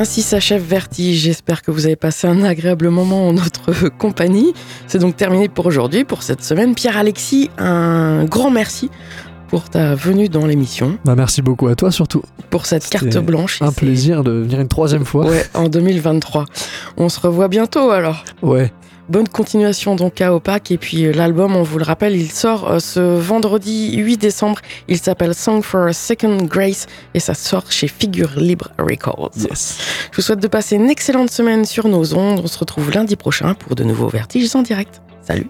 Ainsi 0.08 0.22
s'achève 0.22 0.64
Vertige. 0.64 1.18
J'espère 1.20 1.62
que 1.62 1.70
vous 1.70 1.86
avez 1.86 1.98
passé 1.98 2.28
un 2.28 2.42
agréable 2.46 2.88
moment 2.88 3.28
en 3.28 3.34
notre 3.34 3.90
compagnie. 3.98 4.54
C'est 4.88 5.00
donc 5.00 5.18
terminé 5.18 5.50
pour 5.50 5.66
aujourd'hui, 5.66 6.06
pour 6.06 6.24
cette 6.24 6.46
semaine. 6.46 6.76
Pierre-Alexis, 6.76 7.50
un 7.58 8.24
grand 8.24 8.50
merci 8.50 8.90
pour 9.50 9.70
ta 9.70 9.96
venue 9.96 10.30
dans 10.30 10.46
l'émission, 10.46 10.98
Bah, 11.04 11.16
merci 11.18 11.42
beaucoup 11.42 11.68
à 11.68 11.76
toi 11.76 11.92
surtout. 11.92 12.22
pour 12.50 12.66
cette 12.66 12.88
carte 12.88 13.18
blanche. 13.18 13.62
Un 13.62 13.74
plaisir 13.74 14.24
de 14.24 14.32
venir 14.32 14.62
une 14.62 14.70
troisième 14.70 15.04
fois. 15.04 15.26
Ouais, 15.28 15.46
en 15.54 15.68
2023. 15.68 16.46
On 16.96 17.10
se 17.10 17.20
revoit 17.20 17.50
bientôt 17.50 17.92
alors. 17.92 18.24
Ouais. 18.42 18.72
Bonne 19.10 19.28
continuation 19.30 19.96
donc 19.96 20.20
à 20.20 20.34
Opac 20.34 20.70
et 20.70 20.78
puis 20.78 21.06
euh, 21.06 21.14
l'album, 21.14 21.56
on 21.56 21.64
vous 21.64 21.78
le 21.78 21.86
rappelle, 21.86 22.14
il 22.14 22.30
sort 22.30 22.70
euh, 22.70 22.80
ce 22.80 23.00
vendredi 23.00 23.96
8 23.96 24.18
décembre. 24.18 24.60
Il 24.90 24.98
s'appelle 24.98 25.34
Song 25.34 25.62
for 25.62 25.84
a 25.84 25.94
Second 25.94 26.38
Grace 26.44 26.88
et 27.14 27.22
ça 27.22 27.34
sort 27.34 27.72
chez 27.72 27.88
Figure 27.88 28.32
Libre 28.36 28.72
Records. 28.78 29.32
Je 29.36 30.16
vous 30.16 30.22
souhaite 30.22 30.42
de 30.42 30.48
passer 30.48 30.76
une 30.76 30.90
excellente 30.90 31.32
semaine 31.32 31.64
sur 31.64 31.88
nos 31.88 32.16
ondes. 32.16 32.42
On 32.44 32.48
se 32.48 32.60
retrouve 32.60 32.92
lundi 32.92 33.16
prochain 33.16 33.54
pour 33.54 33.76
de 33.76 33.86
nouveaux 33.86 34.10
vertiges 34.10 34.54
en 34.56 34.62
direct. 34.62 35.02
Salut. 35.22 35.48